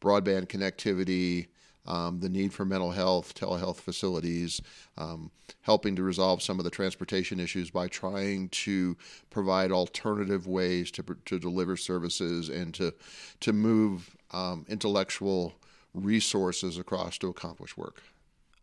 broadband 0.00 0.46
connectivity, 0.46 1.48
um, 1.86 2.20
the 2.20 2.28
need 2.28 2.52
for 2.52 2.64
mental 2.64 2.90
health, 2.90 3.34
telehealth 3.34 3.76
facilities, 3.76 4.60
um, 4.98 5.30
helping 5.62 5.96
to 5.96 6.02
resolve 6.02 6.42
some 6.42 6.58
of 6.58 6.64
the 6.64 6.70
transportation 6.70 7.40
issues 7.40 7.70
by 7.70 7.88
trying 7.88 8.48
to 8.50 8.96
provide 9.30 9.72
alternative 9.72 10.46
ways 10.46 10.90
to, 10.92 11.04
to 11.24 11.38
deliver 11.38 11.76
services 11.76 12.48
and 12.48 12.74
to, 12.74 12.94
to 13.40 13.52
move 13.52 14.16
um, 14.32 14.64
intellectual 14.68 15.54
resources 15.94 16.78
across 16.78 17.18
to 17.18 17.28
accomplish 17.28 17.76
work. 17.76 18.02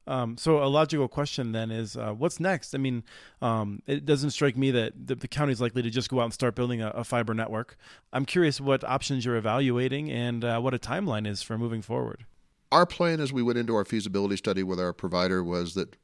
Um, 0.08 0.38
so 0.38 0.64
a 0.64 0.66
logical 0.66 1.10
question 1.10 1.52
then 1.52 1.70
is, 1.70 1.98
uh, 1.98 2.14
what's 2.14 2.40
next? 2.40 2.74
I 2.74 2.78
mean, 2.78 3.04
um, 3.42 3.82
it 3.88 4.06
doesn't 4.06 4.30
strike 4.30 4.56
me 4.56 4.72
that 4.72 4.94
the, 5.08 5.16
the 5.16 5.28
county 5.28 5.52
is 5.52 5.60
likely 5.60 5.82
to 5.82 5.90
just 5.90 6.10
go 6.10 6.22
out 6.22 6.26
and 6.26 6.34
start 6.34 6.56
building 6.56 6.82
a, 6.82 6.92
a 6.92 7.04
fiber 7.04 7.34
network. 7.34 7.76
I'm 8.14 8.24
curious 8.24 8.62
what 8.62 8.86
options 8.86 9.26
you're 9.26 9.36
evaluating 9.36 10.10
and 10.10 10.46
uh, 10.46 10.60
what 10.62 10.74
a 10.74 10.80
timeline 10.80 11.28
is 11.28 11.42
for 11.42 11.58
moving 11.58 11.82
forward 11.82 12.26
our 12.72 12.86
plan 12.86 13.20
as 13.20 13.32
we 13.32 13.42
went 13.42 13.60
into 13.60 13.76
our 13.76 13.86
feasibility 13.86 14.36
study 14.36 14.64
with 14.64 14.80
our 14.80 14.94
provider 14.94 15.44
was 15.44 15.74
that 15.76 15.96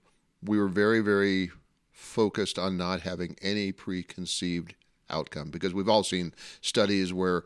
we 0.42 0.58
were 0.58 0.68
very, 0.68 1.02
very 1.02 1.52
focused 1.92 2.60
on 2.60 2.78
not 2.78 3.02
having 3.02 3.36
any 3.42 3.72
preconceived 3.72 4.76
outcome 5.10 5.50
because 5.50 5.74
we've 5.74 5.90
all 5.90 6.04
seen 6.04 6.34
studies 6.62 7.14
where 7.14 7.44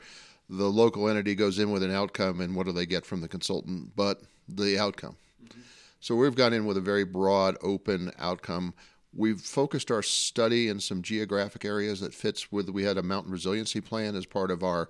the 0.49 0.69
local 0.69 1.09
entity 1.09 1.35
goes 1.35 1.59
in 1.59 1.71
with 1.71 1.83
an 1.83 1.91
outcome 1.91 2.39
and 2.39 2.55
what 2.55 2.65
do 2.65 2.71
they 2.71 2.85
get 2.85 3.05
from 3.05 3.21
the 3.21 3.27
consultant 3.27 3.95
but 3.95 4.21
the 4.47 4.79
outcome. 4.79 5.17
Mm-hmm. 5.43 5.61
So 5.99 6.15
we've 6.15 6.35
gone 6.35 6.53
in 6.53 6.65
with 6.65 6.77
a 6.77 6.81
very 6.81 7.03
broad, 7.03 7.57
open 7.61 8.11
outcome. 8.17 8.73
We've 9.13 9.41
focused 9.41 9.91
our 9.91 10.03
study 10.03 10.69
in 10.69 10.79
some 10.79 11.01
geographic 11.01 11.65
areas 11.65 11.99
that 12.01 12.13
fits 12.13 12.51
with. 12.51 12.69
We 12.69 12.83
had 12.83 12.97
a 12.97 13.03
mountain 13.03 13.31
resiliency 13.31 13.81
plan 13.81 14.15
as 14.15 14.25
part 14.25 14.51
of 14.51 14.63
our 14.63 14.89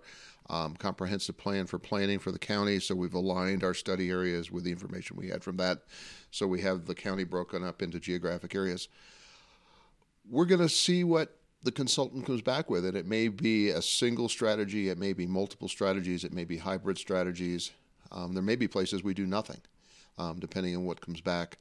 um, 0.50 0.76
comprehensive 0.76 1.38
plan 1.38 1.68
for 1.68 1.80
planning 1.80 2.20
for 2.20 2.32
the 2.32 2.40
county. 2.40 2.80
So 2.80 2.96
we've 2.96 3.14
aligned 3.14 3.64
our 3.64 3.74
study 3.74 4.10
areas 4.10 4.52
with 4.52 4.64
the 4.64 4.72
information 4.72 5.18
we 5.18 5.30
had 5.30 5.44
from 5.44 5.58
that. 5.58 5.84
So 6.32 6.48
we 6.48 6.62
have 6.62 6.86
the 6.86 6.96
county 6.96 7.24
broken 7.24 7.64
up 7.64 7.82
into 7.82 8.00
geographic 8.00 8.56
areas. 8.56 8.88
We're 10.30 10.46
going 10.46 10.62
to 10.62 10.70
see 10.70 11.04
what 11.04 11.38
the 11.64 11.72
consultant 11.72 12.26
comes 12.26 12.42
back 12.42 12.70
with, 12.70 12.86
and 12.86 12.96
it 12.96 13.06
may 13.06 13.28
be 13.28 13.70
a 13.70 13.82
single 13.82 14.30
strategy, 14.30 14.90
it 14.90 14.98
may 14.98 15.14
be 15.14 15.26
multiple 15.26 15.68
strategies, 15.68 16.24
it 16.24 16.32
may 16.32 16.46
be 16.46 16.58
hybrid 16.58 16.98
strategies. 16.98 17.72
Um, 18.12 18.34
there 18.34 18.44
may 18.44 18.56
be 18.56 18.68
places 18.68 19.04
we 19.04 19.14
do 19.14 19.26
nothing, 19.26 19.60
um, 20.18 20.40
depending 20.40 20.76
on 20.76 20.86
what 20.86 21.02
comes 21.02 21.20
back. 21.20 21.58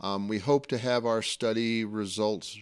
Um, 0.00 0.28
we 0.28 0.38
hope 0.38 0.66
to 0.66 0.78
have 0.78 1.06
our 1.06 1.22
study 1.22 1.84
results 1.84 2.58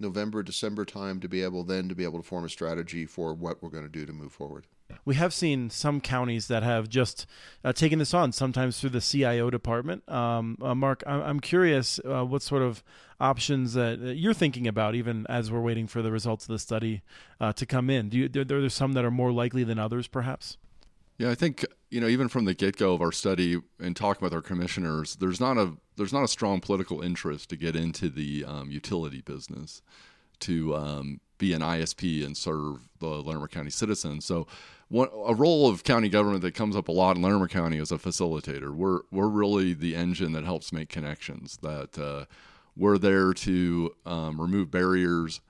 November, 0.00 0.42
December 0.42 0.84
time 0.84 1.20
to 1.20 1.28
be 1.28 1.42
able 1.42 1.64
then 1.64 1.88
to 1.88 1.94
be 1.94 2.04
able 2.04 2.20
to 2.20 2.26
form 2.26 2.44
a 2.44 2.48
strategy 2.48 3.04
for 3.04 3.34
what 3.34 3.62
we're 3.62 3.68
going 3.68 3.84
to 3.84 3.88
do 3.88 4.06
to 4.06 4.12
move 4.12 4.32
forward. 4.32 4.66
We 5.04 5.14
have 5.16 5.32
seen 5.34 5.70
some 5.70 6.00
counties 6.00 6.48
that 6.48 6.62
have 6.62 6.88
just 6.88 7.26
uh, 7.64 7.72
taken 7.72 7.98
this 7.98 8.14
on, 8.14 8.32
sometimes 8.32 8.80
through 8.80 8.90
the 8.90 9.00
CIO 9.00 9.50
department. 9.50 10.08
Um, 10.08 10.58
uh, 10.62 10.74
Mark, 10.74 11.02
I'm 11.06 11.40
curious 11.40 12.00
uh, 12.04 12.24
what 12.24 12.42
sort 12.42 12.62
of 12.62 12.82
options 13.20 13.74
that 13.74 13.98
you're 14.16 14.34
thinking 14.34 14.66
about, 14.66 14.94
even 14.94 15.26
as 15.28 15.50
we're 15.50 15.60
waiting 15.60 15.86
for 15.86 16.02
the 16.02 16.12
results 16.12 16.44
of 16.44 16.52
the 16.52 16.58
study 16.58 17.02
uh, 17.40 17.52
to 17.54 17.66
come 17.66 17.90
in. 17.90 18.08
Do 18.08 18.18
you, 18.18 18.28
there, 18.28 18.44
there 18.44 18.68
some 18.68 18.92
that 18.92 19.04
are 19.04 19.10
more 19.10 19.32
likely 19.32 19.64
than 19.64 19.78
others, 19.78 20.06
perhaps? 20.06 20.56
Yeah, 21.18 21.30
I 21.30 21.34
think 21.34 21.64
you 21.90 22.00
know 22.00 22.06
even 22.06 22.28
from 22.28 22.44
the 22.44 22.54
get 22.54 22.76
go 22.76 22.94
of 22.94 23.02
our 23.02 23.10
study 23.10 23.60
and 23.80 23.96
talking 23.96 24.24
with 24.24 24.32
our 24.32 24.40
commissioners, 24.40 25.16
there's 25.16 25.40
not 25.40 25.58
a 25.58 25.74
there's 25.96 26.12
not 26.12 26.22
a 26.22 26.28
strong 26.28 26.60
political 26.60 27.02
interest 27.02 27.50
to 27.50 27.56
get 27.56 27.74
into 27.74 28.08
the 28.08 28.44
um, 28.44 28.70
utility 28.70 29.20
business, 29.20 29.82
to 30.40 30.76
um, 30.76 31.20
be 31.38 31.52
an 31.52 31.60
ISP 31.60 32.24
and 32.24 32.36
serve 32.36 32.88
the 32.98 33.06
Larimer 33.06 33.48
County 33.48 33.70
citizens. 33.70 34.24
So, 34.24 34.46
a 34.90 35.34
role 35.34 35.68
of 35.68 35.84
county 35.84 36.08
government 36.08 36.42
that 36.42 36.54
comes 36.54 36.74
up 36.74 36.88
a 36.88 36.92
lot 36.92 37.16
in 37.16 37.22
Larimer 37.22 37.48
County 37.48 37.78
is 37.78 37.92
a 37.92 37.98
facilitator. 37.98 38.74
We're 38.74 39.00
we're 39.10 39.28
really 39.28 39.74
the 39.74 39.94
engine 39.94 40.32
that 40.32 40.44
helps 40.44 40.72
make 40.72 40.88
connections. 40.88 41.58
That 41.62 41.98
uh, 41.98 42.24
we're 42.76 42.98
there 42.98 43.32
to 43.34 43.94
um, 44.06 44.40
remove 44.40 44.70
barriers, 44.70 45.40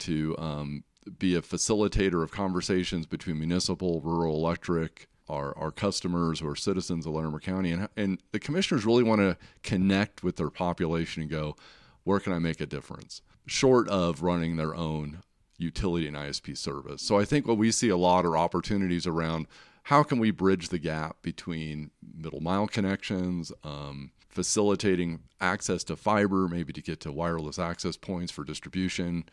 to 0.00 0.36
um, 0.38 0.84
be 1.18 1.34
a 1.34 1.40
facilitator 1.40 2.22
of 2.22 2.30
conversations 2.30 3.06
between 3.06 3.38
municipal, 3.38 4.00
rural 4.00 4.34
electric, 4.34 5.08
our, 5.28 5.56
our 5.58 5.70
customers 5.70 6.40
are 6.42 6.54
citizens 6.54 7.06
of 7.06 7.12
Larimer 7.12 7.40
County. 7.40 7.72
And, 7.72 7.88
and 7.96 8.18
the 8.32 8.38
commissioners 8.38 8.84
really 8.84 9.02
want 9.02 9.20
to 9.20 9.36
connect 9.62 10.22
with 10.22 10.36
their 10.36 10.50
population 10.50 11.22
and 11.22 11.30
go, 11.30 11.56
where 12.04 12.20
can 12.20 12.32
I 12.32 12.38
make 12.38 12.60
a 12.60 12.66
difference? 12.66 13.22
Short 13.46 13.88
of 13.88 14.22
running 14.22 14.56
their 14.56 14.74
own 14.74 15.22
utility 15.58 16.06
and 16.06 16.16
ISP 16.16 16.56
service. 16.56 17.02
So 17.02 17.18
I 17.18 17.24
think 17.24 17.46
what 17.46 17.58
we 17.58 17.70
see 17.70 17.88
a 17.88 17.96
lot 17.96 18.26
are 18.26 18.36
opportunities 18.36 19.06
around 19.06 19.46
how 19.84 20.02
can 20.02 20.18
we 20.18 20.30
bridge 20.30 20.68
the 20.68 20.78
gap 20.78 21.22
between 21.22 21.90
middle 22.16 22.40
mile 22.40 22.66
connections, 22.66 23.52
um, 23.62 24.10
facilitating 24.28 25.20
access 25.40 25.84
to 25.84 25.96
fiber, 25.96 26.48
maybe 26.48 26.72
to 26.72 26.82
get 26.82 27.00
to 27.00 27.12
wireless 27.12 27.58
access 27.58 27.96
points 27.96 28.32
for 28.32 28.44
distribution, 28.44 29.24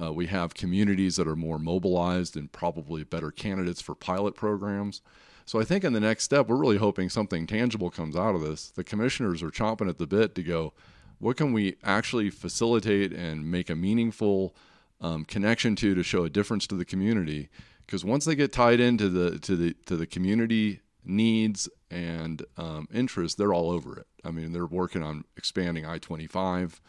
uh, 0.00 0.12
we 0.12 0.26
have 0.26 0.54
communities 0.54 1.16
that 1.16 1.26
are 1.26 1.36
more 1.36 1.58
mobilized 1.58 2.36
and 2.36 2.52
probably 2.52 3.04
better 3.04 3.30
candidates 3.30 3.80
for 3.80 3.94
pilot 3.94 4.34
programs. 4.34 5.02
So 5.44 5.58
I 5.58 5.64
think 5.64 5.82
in 5.82 5.92
the 5.92 6.00
next 6.00 6.24
step, 6.24 6.46
we're 6.48 6.56
really 6.56 6.76
hoping 6.76 7.08
something 7.08 7.46
tangible 7.46 7.90
comes 7.90 8.14
out 8.14 8.34
of 8.34 8.42
this. 8.42 8.70
The 8.70 8.84
commissioners 8.84 9.42
are 9.42 9.50
chomping 9.50 9.88
at 9.88 9.98
the 9.98 10.06
bit 10.06 10.34
to 10.34 10.42
go, 10.42 10.74
what 11.18 11.36
can 11.36 11.52
we 11.52 11.76
actually 11.82 12.30
facilitate 12.30 13.12
and 13.12 13.50
make 13.50 13.70
a 13.70 13.74
meaningful 13.74 14.54
um, 15.00 15.24
connection 15.24 15.76
to 15.76 15.94
to 15.94 16.02
show 16.02 16.24
a 16.24 16.30
difference 16.30 16.66
to 16.68 16.74
the 16.74 16.84
community? 16.84 17.48
Because 17.86 18.04
once 18.04 18.24
they 18.24 18.34
get 18.34 18.52
tied 18.52 18.80
into 18.80 19.08
the 19.08 19.38
to 19.40 19.56
the 19.56 19.74
to 19.86 19.96
the 19.96 20.06
community 20.06 20.80
needs 21.04 21.68
and 21.90 22.44
um, 22.56 22.88
interests, 22.92 23.36
they're 23.36 23.54
all 23.54 23.70
over 23.70 23.98
it. 23.98 24.06
I 24.24 24.30
mean, 24.30 24.52
they're 24.52 24.66
working 24.66 25.02
on 25.02 25.24
expanding 25.36 25.86
I 25.86 25.98
twenty 25.98 26.26
five, 26.26 26.80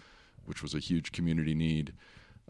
which 0.45 0.61
was 0.61 0.73
a 0.73 0.79
huge 0.79 1.11
community 1.11 1.55
need. 1.55 1.93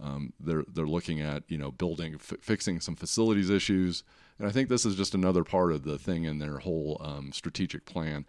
Um, 0.02 0.34
they're 0.40 0.64
they're 0.68 0.88
looking 0.88 1.22
at 1.22 1.44
you 1.48 1.58
know 1.58 1.72
building 1.72 2.16
f- 2.16 2.40
fixing 2.42 2.80
some 2.80 2.96
facilities 2.96 3.50
issues, 3.50 4.04
and 4.38 4.48
I 4.48 4.52
think 4.52 4.70
this 4.70 4.86
is 4.86 4.96
just 4.96 5.14
another 5.14 5.44
part 5.44 5.72
of 5.72 5.84
the 5.84 5.98
thing 5.98 6.24
in 6.24 6.40
their 6.40 6.60
whole 6.60 6.98
um, 7.02 7.32
strategic 7.34 7.86
plan. 7.86 8.26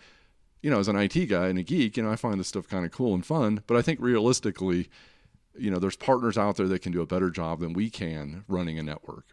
You 0.63 0.71
know, 0.71 0.79
as 0.79 0.89
an 0.89 0.97
IT 0.97 1.27
guy 1.27 1.49
and 1.49 1.59
a 1.59 1.63
geek, 1.63 1.97
you 1.97 2.03
know, 2.03 2.11
I 2.11 2.17
find 2.17 2.39
this 2.39 2.49
stuff 2.49 2.69
kind 2.69 2.85
of 2.85 2.91
cool 2.91 3.15
and 3.15 3.25
fun, 3.25 3.63
but 3.67 3.77
I 3.77 3.83
think 3.83 3.99
realistically, 4.01 4.91
you 5.59 5.71
know, 5.71 5.79
there's 5.79 5.97
partners 5.97 6.37
out 6.37 6.57
there 6.57 6.69
that 6.69 6.83
can 6.83 6.93
do 6.93 7.01
a 7.01 7.07
better 7.07 7.31
job 7.31 7.61
than 7.61 7.73
we 7.73 7.91
can 7.91 8.45
running 8.47 8.79
a 8.79 8.83
network, 8.83 9.27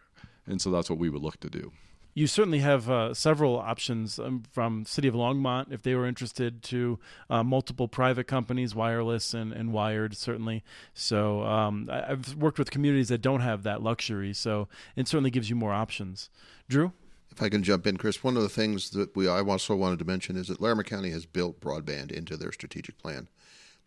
and 0.46 0.60
so 0.60 0.70
that's 0.70 0.88
what 0.88 0.98
we 0.98 1.10
would 1.10 1.22
look 1.22 1.40
to 1.40 1.50
do 1.50 1.72
you 2.18 2.26
certainly 2.26 2.58
have 2.58 2.90
uh, 2.90 3.14
several 3.14 3.56
options 3.56 4.18
um, 4.18 4.42
from 4.50 4.84
City 4.84 5.06
of 5.06 5.14
Longmont 5.14 5.72
if 5.72 5.82
they 5.82 5.94
were 5.94 6.04
interested 6.04 6.64
to 6.64 6.98
uh, 7.30 7.44
multiple 7.44 7.86
private 7.86 8.26
companies, 8.26 8.74
wireless 8.74 9.34
and, 9.34 9.52
and 9.52 9.72
wired 9.72 10.16
certainly. 10.16 10.64
So 10.94 11.44
um, 11.44 11.88
I, 11.90 12.08
have 12.08 12.34
worked 12.34 12.58
with 12.58 12.72
communities 12.72 13.08
that 13.08 13.22
don't 13.22 13.40
have 13.40 13.62
that 13.62 13.82
luxury, 13.82 14.34
so 14.34 14.66
it 14.96 15.06
certainly 15.06 15.30
gives 15.30 15.48
you 15.48 15.54
more 15.54 15.72
options. 15.72 16.28
Drew. 16.68 16.92
If 17.30 17.42
I 17.42 17.48
can 17.48 17.62
jump 17.62 17.86
in, 17.86 17.96
Chris, 17.96 18.24
one 18.24 18.36
of 18.36 18.42
the 18.42 18.48
things 18.48 18.90
that 18.90 19.14
we 19.14 19.28
I 19.28 19.40
also 19.40 19.76
wanted 19.76 19.98
to 20.00 20.04
mention 20.04 20.36
is 20.36 20.48
that 20.48 20.60
Larimer 20.60 20.82
County 20.82 21.10
has 21.10 21.26
built 21.26 21.60
broadband 21.60 22.10
into 22.10 22.36
their 22.36 22.52
strategic 22.52 22.98
plan. 22.98 23.28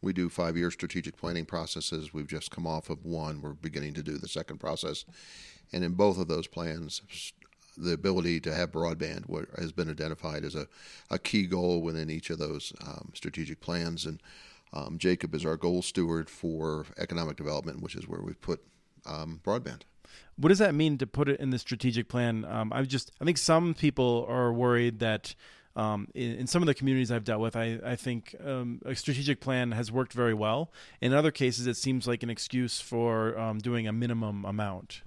We 0.02 0.14
do 0.14 0.30
five 0.30 0.58
year 0.58 0.72
strategic 0.72 1.18
planning 1.18 1.46
processes. 1.46 2.14
We've 2.14 2.28
just 2.28 2.52
come 2.52 2.66
off 2.66 2.90
of 2.90 3.06
one. 3.06 3.42
We're 3.42 3.54
beginning 3.54 3.94
to 3.96 4.04
do 4.04 4.18
the 4.18 4.28
second 4.28 4.60
process. 4.60 5.06
And 5.74 5.84
in 5.84 5.94
both 5.94 6.18
of 6.18 6.28
those 6.28 6.48
plans, 6.48 7.02
the 7.78 7.94
ability 7.94 8.40
to 8.42 8.54
have 8.54 8.72
broadband 8.72 9.26
has 9.58 9.72
been 9.72 9.90
identified 9.90 10.44
as 10.44 10.56
a, 10.56 10.68
a 11.10 11.20
key 11.20 11.46
goal 11.46 11.82
within 11.82 12.10
each 12.10 12.30
of 12.30 12.40
those 12.40 12.74
um, 12.86 13.12
strategic 13.14 13.62
plans. 13.62 14.06
And 14.06 14.22
um, 14.74 14.98
Jacob 14.98 15.36
is 15.36 15.46
our 15.46 15.58
goal 15.58 15.82
steward 15.82 16.30
for 16.30 16.86
economic 16.98 17.38
development, 17.38 17.82
which 17.82 17.96
is 17.96 18.08
where 18.08 18.22
we've 18.22 18.42
put 18.42 18.62
um, 19.06 19.42
broadband. 19.44 19.82
What 20.38 20.50
does 20.50 20.60
that 20.60 20.74
mean 20.74 20.98
to 21.00 21.08
put 21.08 21.30
it 21.30 21.40
in 21.40 21.50
the 21.52 21.60
strategic 21.60 22.08
plan? 22.08 22.46
Um, 22.46 22.72
I 22.74 22.82
just 22.84 23.12
I 23.22 23.26
think 23.26 23.38
some 23.38 23.74
people 23.74 24.26
are 24.30 24.52
worried 24.52 25.00
that. 25.00 25.36
Um, 25.74 26.10
in, 26.14 26.32
in, 26.34 26.48
some 26.48 26.62
of 26.62 26.66
the 26.66 26.74
communities 26.74 27.14
I've 27.14 27.24
dealt 27.24 27.40
with, 27.40 27.56
I, 27.56 27.80
I 27.86 27.96
think 27.96 28.36
um, 28.46 28.82
a 28.86 28.94
strategic 28.94 29.40
plan 29.40 29.72
has 29.72 29.90
worked 29.90 30.12
very 30.12 30.34
well. 30.34 30.70
In 31.00 31.14
other 31.14 31.32
cases, 31.32 31.66
it 31.66 31.78
seems 31.78 32.06
like 32.06 32.24
an 32.24 32.30
excuse 32.30 32.82
for 32.82 33.54
doing 33.62 33.88
a 33.88 33.94
minimum 33.94 34.44
amount. 34.44 35.02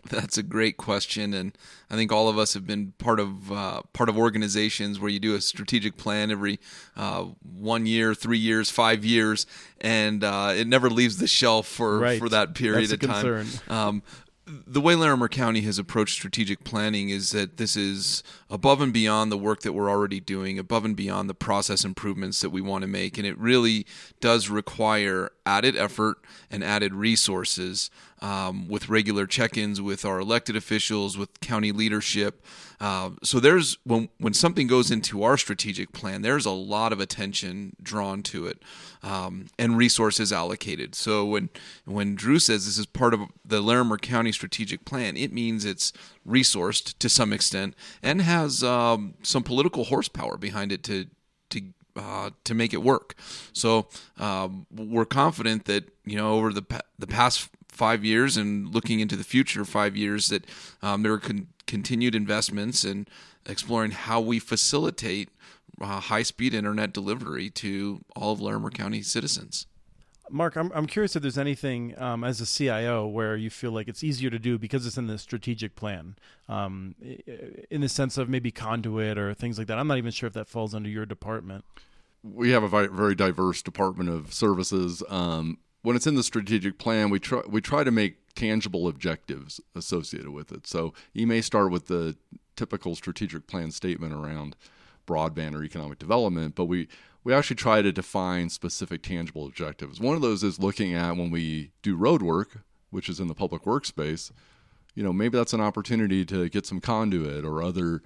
That's 0.10 0.38
a 0.38 0.42
great 0.42 0.76
question, 0.76 1.34
and 1.34 1.56
I 1.90 1.96
think 1.96 2.12
all 2.12 2.28
of 2.28 2.38
us 2.38 2.54
have 2.54 2.66
been 2.66 2.92
part 2.98 3.20
of 3.20 3.52
uh, 3.52 3.82
part 3.92 4.08
of 4.08 4.16
organizations 4.16 4.98
where 4.98 5.10
you 5.10 5.18
do 5.20 5.34
a 5.34 5.40
strategic 5.40 5.96
plan 5.96 6.30
every 6.30 6.60
uh, 6.96 7.26
one 7.42 7.86
year, 7.86 8.14
three 8.14 8.38
years, 8.38 8.70
five 8.70 9.04
years, 9.04 9.46
and 9.80 10.24
uh, 10.24 10.52
it 10.54 10.66
never 10.66 10.88
leaves 10.90 11.18
the 11.18 11.26
shelf 11.26 11.66
for 11.66 11.98
Right. 11.98 12.18
for 12.18 12.28
that 12.28 12.54
period 12.54 12.90
That's 12.90 13.04
of 13.04 13.10
a 13.10 13.12
time. 13.12 13.24
concern. 13.24 13.60
Um, 13.68 14.02
the 14.46 14.80
way 14.80 14.96
Larimer 14.96 15.28
County 15.28 15.60
has 15.62 15.78
approached 15.78 16.14
strategic 16.14 16.64
planning 16.64 17.10
is 17.10 17.30
that 17.30 17.58
this 17.58 17.76
is 17.76 18.24
above 18.50 18.80
and 18.80 18.92
beyond 18.92 19.30
the 19.30 19.38
work 19.38 19.60
that 19.60 19.72
we're 19.72 19.90
already 19.90 20.18
doing, 20.18 20.58
above 20.58 20.84
and 20.84 20.96
beyond 20.96 21.30
the 21.30 21.34
process 21.34 21.84
improvements 21.84 22.40
that 22.40 22.50
we 22.50 22.60
want 22.60 22.82
to 22.82 22.88
make. 22.88 23.18
And 23.18 23.26
it 23.26 23.38
really 23.38 23.86
does 24.20 24.48
require 24.48 25.30
added 25.46 25.76
effort 25.76 26.18
and 26.50 26.64
added 26.64 26.92
resources 26.94 27.90
um, 28.22 28.68
with 28.68 28.88
regular 28.88 29.26
check 29.26 29.58
ins 29.58 29.80
with 29.80 30.04
our 30.04 30.20
elected 30.20 30.56
officials, 30.56 31.18
with 31.18 31.40
county 31.40 31.72
leadership. 31.72 32.44
Uh, 32.80 33.10
so 33.22 33.38
there's 33.40 33.76
when 33.84 34.08
when 34.18 34.32
something 34.32 34.66
goes 34.66 34.90
into 34.90 35.22
our 35.22 35.36
strategic 35.36 35.92
plan, 35.92 36.22
there's 36.22 36.46
a 36.46 36.50
lot 36.50 36.92
of 36.92 37.00
attention 37.00 37.76
drawn 37.82 38.22
to 38.22 38.46
it 38.46 38.62
um, 39.02 39.46
and 39.58 39.76
resources 39.76 40.32
allocated. 40.32 40.94
So 40.94 41.26
when 41.26 41.50
when 41.84 42.14
Drew 42.14 42.38
says 42.38 42.64
this 42.64 42.78
is 42.78 42.86
part 42.86 43.12
of 43.12 43.20
the 43.44 43.60
Larimer 43.60 43.98
County 43.98 44.32
strategic 44.32 44.84
plan, 44.84 45.16
it 45.16 45.32
means 45.32 45.64
it's 45.64 45.92
resourced 46.26 46.96
to 46.98 47.08
some 47.08 47.32
extent 47.32 47.74
and 48.02 48.22
has 48.22 48.62
um, 48.62 49.14
some 49.22 49.42
political 49.42 49.84
horsepower 49.84 50.36
behind 50.36 50.70
it 50.70 50.84
to 50.84 51.06
to 51.50 51.62
uh, 51.96 52.30
to 52.44 52.54
make 52.54 52.72
it 52.72 52.82
work. 52.82 53.14
So 53.52 53.88
um, 54.18 54.66
we're 54.70 55.04
confident 55.04 55.64
that 55.64 55.90
you 56.04 56.16
know 56.16 56.34
over 56.34 56.52
the 56.52 56.62
pa- 56.62 56.80
the 56.98 57.06
past 57.08 57.48
five 57.72 58.04
years 58.04 58.36
and 58.36 58.72
looking 58.72 59.00
into 59.00 59.16
the 59.16 59.24
future 59.24 59.64
five 59.64 59.96
years 59.96 60.28
that 60.28 60.44
um, 60.82 61.02
there 61.02 61.12
are 61.12 61.18
con- 61.18 61.48
continued 61.66 62.14
investments 62.14 62.84
in 62.84 63.08
exploring 63.46 63.90
how 63.90 64.20
we 64.20 64.38
facilitate 64.38 65.30
uh, 65.80 65.98
high 65.98 66.22
speed 66.22 66.54
internet 66.54 66.92
delivery 66.92 67.50
to 67.50 68.04
all 68.14 68.32
of 68.32 68.40
Larimer 68.40 68.70
County 68.70 69.02
citizens. 69.02 69.66
Mark, 70.30 70.56
I'm, 70.56 70.70
I'm 70.74 70.86
curious 70.86 71.16
if 71.16 71.22
there's 71.22 71.36
anything 71.38 71.98
um, 71.98 72.24
as 72.24 72.40
a 72.40 72.46
CIO 72.46 73.06
where 73.06 73.36
you 73.36 73.50
feel 73.50 73.72
like 73.72 73.88
it's 73.88 74.04
easier 74.04 74.30
to 74.30 74.38
do 74.38 74.58
because 74.58 74.86
it's 74.86 74.96
in 74.96 75.06
the 75.06 75.18
strategic 75.18 75.74
plan, 75.74 76.16
um, 76.48 76.94
in 77.70 77.80
the 77.80 77.88
sense 77.88 78.16
of 78.16 78.28
maybe 78.28 78.50
conduit 78.50 79.18
or 79.18 79.34
things 79.34 79.58
like 79.58 79.66
that. 79.66 79.78
I'm 79.78 79.88
not 79.88 79.98
even 79.98 80.10
sure 80.12 80.26
if 80.26 80.32
that 80.34 80.48
falls 80.48 80.74
under 80.74 80.88
your 80.88 81.04
department. 81.04 81.64
we 82.22 82.50
have 82.50 82.62
a 82.62 82.68
very 82.88 83.14
diverse 83.14 83.62
department 83.62 84.08
of 84.08 84.32
services. 84.32 85.02
Um, 85.08 85.58
when 85.82 85.96
it's 85.96 86.06
in 86.06 86.14
the 86.14 86.22
strategic 86.22 86.78
plan, 86.78 87.10
we 87.10 87.18
try 87.18 87.42
we 87.46 87.60
try 87.60 87.84
to 87.84 87.90
make 87.90 88.16
tangible 88.34 88.88
objectives 88.88 89.60
associated 89.74 90.30
with 90.30 90.52
it. 90.52 90.66
So 90.66 90.94
you 91.12 91.26
may 91.26 91.40
start 91.40 91.70
with 91.70 91.88
the 91.88 92.16
typical 92.56 92.94
strategic 92.94 93.46
plan 93.46 93.70
statement 93.70 94.12
around 94.12 94.56
broadband 95.06 95.54
or 95.54 95.64
economic 95.64 95.98
development, 95.98 96.54
but 96.54 96.64
we 96.66 96.88
we 97.24 97.32
actually 97.34 97.56
try 97.56 97.82
to 97.82 97.92
define 97.92 98.48
specific 98.48 99.02
tangible 99.02 99.46
objectives. 99.46 100.00
One 100.00 100.16
of 100.16 100.22
those 100.22 100.42
is 100.42 100.58
looking 100.58 100.94
at 100.94 101.16
when 101.16 101.30
we 101.30 101.70
do 101.82 101.96
road 101.96 102.22
work, 102.22 102.60
which 102.90 103.08
is 103.08 103.20
in 103.20 103.28
the 103.28 103.34
public 103.34 103.62
workspace. 103.62 104.32
You 104.94 105.02
know, 105.02 105.12
maybe 105.12 105.38
that's 105.38 105.54
an 105.54 105.60
opportunity 105.60 106.24
to 106.26 106.48
get 106.48 106.66
some 106.66 106.80
conduit 106.80 107.44
or 107.44 107.62
other 107.62 108.02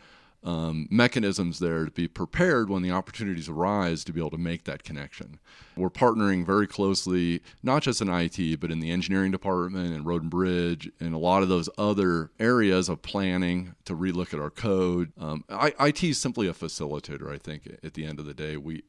um, 0.47 0.87
mechanisms 0.93 1.59
there 1.59 1.85
to 1.85 1.91
be 1.91 2.07
prepared 2.07 2.71
when 2.71 2.83
the 2.83 2.93
opportunities 2.93 3.49
arise 3.49 4.05
to 4.05 4.13
be 4.13 4.21
able 4.21 4.31
to 4.31 4.39
make 4.39 4.65
that 4.65 4.85
connection. 4.85 5.41
We're 5.77 5.91
partnering 5.91 6.47
very 6.47 6.69
closely, 6.69 7.43
not 7.65 7.83
just 7.83 8.01
in 8.01 8.09
IT, 8.09 8.61
but 8.61 8.71
in 8.71 8.79
the 8.79 8.93
engineering 8.93 9.33
department 9.33 9.93
and 9.93 10.07
road 10.07 10.23
and 10.23 10.31
bridge 10.31 10.89
and 11.01 11.15
a 11.15 11.19
lot 11.19 11.43
of 11.43 11.49
those 11.49 11.69
other 11.77 12.31
areas 12.39 12.89
of 12.89 13.03
planning 13.03 13.75
to 13.87 13.97
relook 13.97 14.33
at 14.33 14.41
our 14.41 14.51
code. 14.51 15.13
Um, 15.21 15.45
I, 15.51 15.75
IT 15.81 16.05
is 16.05 16.19
simply 16.19 16.47
a 16.47 16.53
facilitator, 16.53 17.31
I 17.33 17.39
think, 17.39 17.69
at 17.83 17.95
the 17.95 18.07
end 18.07 18.21
of 18.21 18.27
the 18.27 18.35
day. 18.35 18.57
We 18.57 18.85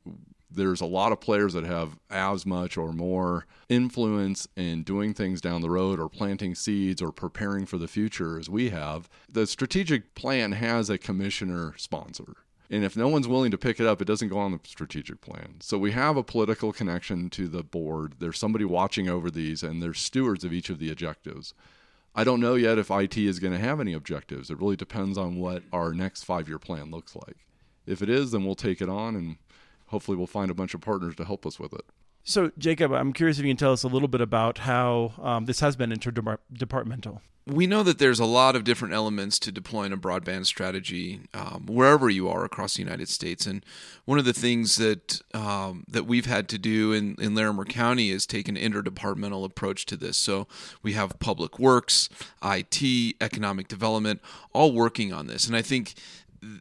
there's 0.49 0.81
a 0.81 0.85
lot 0.85 1.11
of 1.11 1.19
players 1.19 1.53
that 1.53 1.65
have 1.65 1.97
as 2.09 2.45
much 2.45 2.77
or 2.77 2.93
more 2.93 3.45
influence 3.69 4.47
in 4.55 4.83
doing 4.83 5.13
things 5.13 5.41
down 5.41 5.61
the 5.61 5.69
road 5.69 5.99
or 5.99 6.09
planting 6.09 6.55
seeds 6.55 7.01
or 7.01 7.11
preparing 7.11 7.65
for 7.65 7.77
the 7.77 7.87
future 7.87 8.39
as 8.39 8.49
we 8.49 8.69
have. 8.69 9.09
The 9.29 9.45
strategic 9.45 10.15
plan 10.15 10.53
has 10.53 10.89
a 10.89 10.97
commissioner 10.97 11.73
sponsor. 11.77 12.35
And 12.69 12.83
if 12.83 12.97
no 12.97 13.07
one's 13.07 13.27
willing 13.27 13.51
to 13.51 13.57
pick 13.57 13.79
it 13.79 13.87
up, 13.87 14.01
it 14.01 14.07
doesn't 14.07 14.27
go 14.27 14.39
on 14.39 14.51
the 14.51 14.59
strategic 14.65 15.21
plan. 15.21 15.55
So 15.61 15.77
we 15.77 15.91
have 15.91 16.17
a 16.17 16.23
political 16.23 16.73
connection 16.73 17.29
to 17.31 17.47
the 17.47 17.63
board. 17.63 18.15
There's 18.19 18.37
somebody 18.37 18.65
watching 18.65 19.07
over 19.07 19.31
these, 19.31 19.63
and 19.63 19.81
there's 19.81 19.99
stewards 19.99 20.43
of 20.43 20.51
each 20.51 20.69
of 20.69 20.79
the 20.79 20.91
objectives. 20.91 21.53
I 22.13 22.23
don't 22.23 22.41
know 22.41 22.55
yet 22.55 22.77
if 22.77 22.91
IT 22.91 23.17
is 23.17 23.39
going 23.39 23.53
to 23.53 23.59
have 23.59 23.79
any 23.79 23.93
objectives. 23.93 24.49
It 24.49 24.59
really 24.59 24.75
depends 24.75 25.17
on 25.17 25.37
what 25.37 25.63
our 25.71 25.93
next 25.93 26.23
five 26.23 26.49
year 26.49 26.59
plan 26.59 26.91
looks 26.91 27.15
like. 27.15 27.37
If 27.85 28.01
it 28.01 28.09
is, 28.09 28.31
then 28.31 28.43
we'll 28.43 28.55
take 28.55 28.81
it 28.81 28.89
on 28.89 29.15
and 29.15 29.37
hopefully 29.87 30.17
we'll 30.17 30.27
find 30.27 30.51
a 30.51 30.53
bunch 30.53 30.73
of 30.73 30.81
partners 30.81 31.15
to 31.15 31.25
help 31.25 31.45
us 31.45 31.59
with 31.59 31.73
it. 31.73 31.85
So, 32.23 32.51
Jacob, 32.57 32.91
I'm 32.91 33.13
curious 33.13 33.39
if 33.39 33.45
you 33.45 33.51
can 33.51 33.57
tell 33.57 33.71
us 33.71 33.83
a 33.83 33.87
little 33.87 34.09
bit 34.09 34.19
about 34.19 34.57
how 34.57 35.13
um, 35.21 35.45
this 35.45 35.61
has 35.61 35.77
been 35.77 35.91
interdepartmental. 35.91 37.21
We 37.45 37.65
know 37.65 37.83
that 37.83 37.99
there's 37.99 38.19
a 38.19 38.25
lot 38.25 38.57
of 38.57 38.65
different 38.65 38.93
elements 38.93 39.39
to 39.39 39.53
deploying 39.53 39.93
a 39.93 39.97
broadband 39.97 40.45
strategy 40.45 41.21
um, 41.33 41.67
wherever 41.67 42.09
you 42.09 42.27
are 42.27 42.43
across 42.43 42.75
the 42.75 42.83
United 42.83 43.07
States, 43.07 43.45
and 43.45 43.65
one 44.03 44.19
of 44.19 44.25
the 44.25 44.33
things 44.33 44.75
that 44.75 45.21
um, 45.33 45.85
that 45.87 46.05
we've 46.05 46.25
had 46.25 46.49
to 46.49 46.57
do 46.57 46.91
in, 46.91 47.15
in 47.17 47.33
Larimer 47.33 47.63
County 47.63 48.09
is 48.09 48.25
take 48.25 48.49
an 48.49 48.57
interdepartmental 48.57 49.45
approach 49.45 49.85
to 49.85 49.95
this. 49.95 50.17
So 50.17 50.47
we 50.83 50.91
have 50.93 51.17
Public 51.19 51.57
Works, 51.57 52.09
IT, 52.43 53.15
Economic 53.21 53.69
Development, 53.69 54.19
all 54.51 54.73
working 54.73 55.13
on 55.13 55.27
this, 55.27 55.47
and 55.47 55.55
I 55.55 55.61
think 55.61 55.93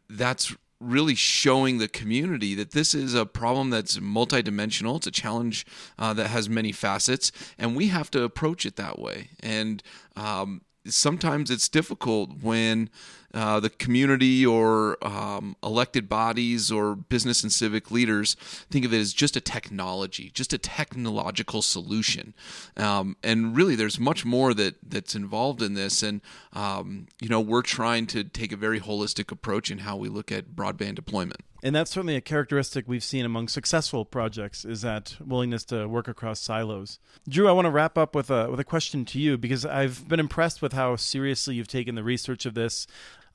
that's 0.09 0.55
really 0.81 1.15
showing 1.15 1.79
the 1.79 1.89
community 1.89 2.55
that 2.55 2.73
this 2.73 2.95
is 2.95 3.15
a 3.15 3.25
problem 3.25 3.71
that's 3.71 3.99
multidimensional. 3.99 4.97
It's 4.97 5.07
a 5.07 5.11
challenge 5.11 5.67
uh, 5.99 6.13
that 6.15 6.29
has 6.29 6.49
many 6.49 6.73
facets, 6.73 7.33
and 7.59 7.75
we 7.77 7.89
have 7.89 8.11
to 8.13 8.23
approach 8.23 8.67
it 8.67 8.77
that 8.77 8.99
way. 8.99 9.31
And 9.41 9.83
um, 10.17 10.63
sometimes 10.89 11.51
it's 11.51 11.69
difficult 11.69 12.43
when 12.43 12.91
uh, 13.35 13.61
the 13.61 13.69
community 13.69 14.47
or 14.47 14.97
um, 15.07 15.57
elected 15.63 16.09
bodies 16.09 16.73
or 16.73 16.97
business 16.97 17.43
and 17.43 17.53
civic 17.53 17.91
leaders 17.91 18.35
think 18.71 18.85
of 18.85 18.95
it 18.95 18.99
as 18.99 19.13
just 19.13 19.37
a 19.37 19.41
technology, 19.41 20.31
just 20.33 20.53
a 20.53 20.59
technological 20.59 21.61
solution. 21.61 22.33
Um, 22.77 23.17
and 23.23 23.55
really, 23.55 23.77
there's 23.77 24.01
much 24.01 24.25
more 24.25 24.55
that 24.55 24.77
that's 24.83 25.15
involved 25.15 25.61
in 25.61 25.75
this. 25.75 26.03
And 26.03 26.23
um, 26.55 27.09
you 27.21 27.29
know, 27.29 27.41
we're 27.41 27.63
trying 27.63 28.07
to 28.09 28.25
take 28.25 28.53
a 28.53 28.57
very 28.57 28.81
holistic 28.81 29.31
approach 29.31 29.71
in 29.71 29.79
how 29.79 29.97
we 29.97 30.09
look 30.09 30.33
at 30.33 30.57
broadband 30.57 30.95
deployment. 30.95 31.43
And 31.67 31.75
that's 31.75 31.91
certainly 31.91 32.15
a 32.15 32.21
characteristic 32.21 32.85
we've 32.87 33.03
seen 33.03 33.25
among 33.25 33.49
successful 33.49 34.05
projects 34.05 34.65
is 34.65 34.83
that 34.83 35.17
willingness 35.21 35.65
to 35.65 35.89
work 35.89 36.07
across 36.07 36.39
silos. 36.39 37.01
Drew, 37.29 37.49
I 37.49 37.53
want 37.53 37.65
to 37.65 37.73
wrap 37.73 37.99
up 37.99 38.15
with 38.15 38.31
a 38.31 38.49
with 38.49 38.61
a 38.61 38.65
question 38.65 39.05
to 39.07 39.19
you 39.19 39.37
because 39.37 39.67
I've 39.67 40.07
been 40.07 40.21
impressed 40.21 40.63
with 40.63 40.75
how 40.75 40.95
seriously 40.95 41.57
you've 41.57 41.67
taken 41.67 41.97
the 41.97 42.05
research 42.05 42.47
of 42.47 42.55
this. 42.55 42.87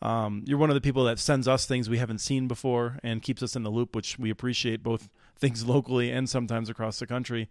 Um, 0.01 0.45
you're 0.47 0.57
one 0.57 0.69
of 0.69 0.75
the 0.75 0.81
people 0.81 1.03
that 1.03 1.19
sends 1.19 1.45
us 1.45 1.65
things 1.65 1.89
we 1.89 1.97
haven't 1.97 2.19
seen 2.19 2.47
before 2.47 2.99
and 3.03 3.21
keeps 3.21 3.43
us 3.43 3.57
in 3.57 3.63
the 3.63 3.69
loop, 3.69 3.97
which 3.97 4.17
we 4.17 4.29
appreciate 4.29 4.81
both 4.81 5.09
things 5.37 5.65
locally 5.67 6.09
and 6.09 6.29
sometimes 6.29 6.69
across 6.69 6.99
the 6.99 7.07
country. 7.07 7.49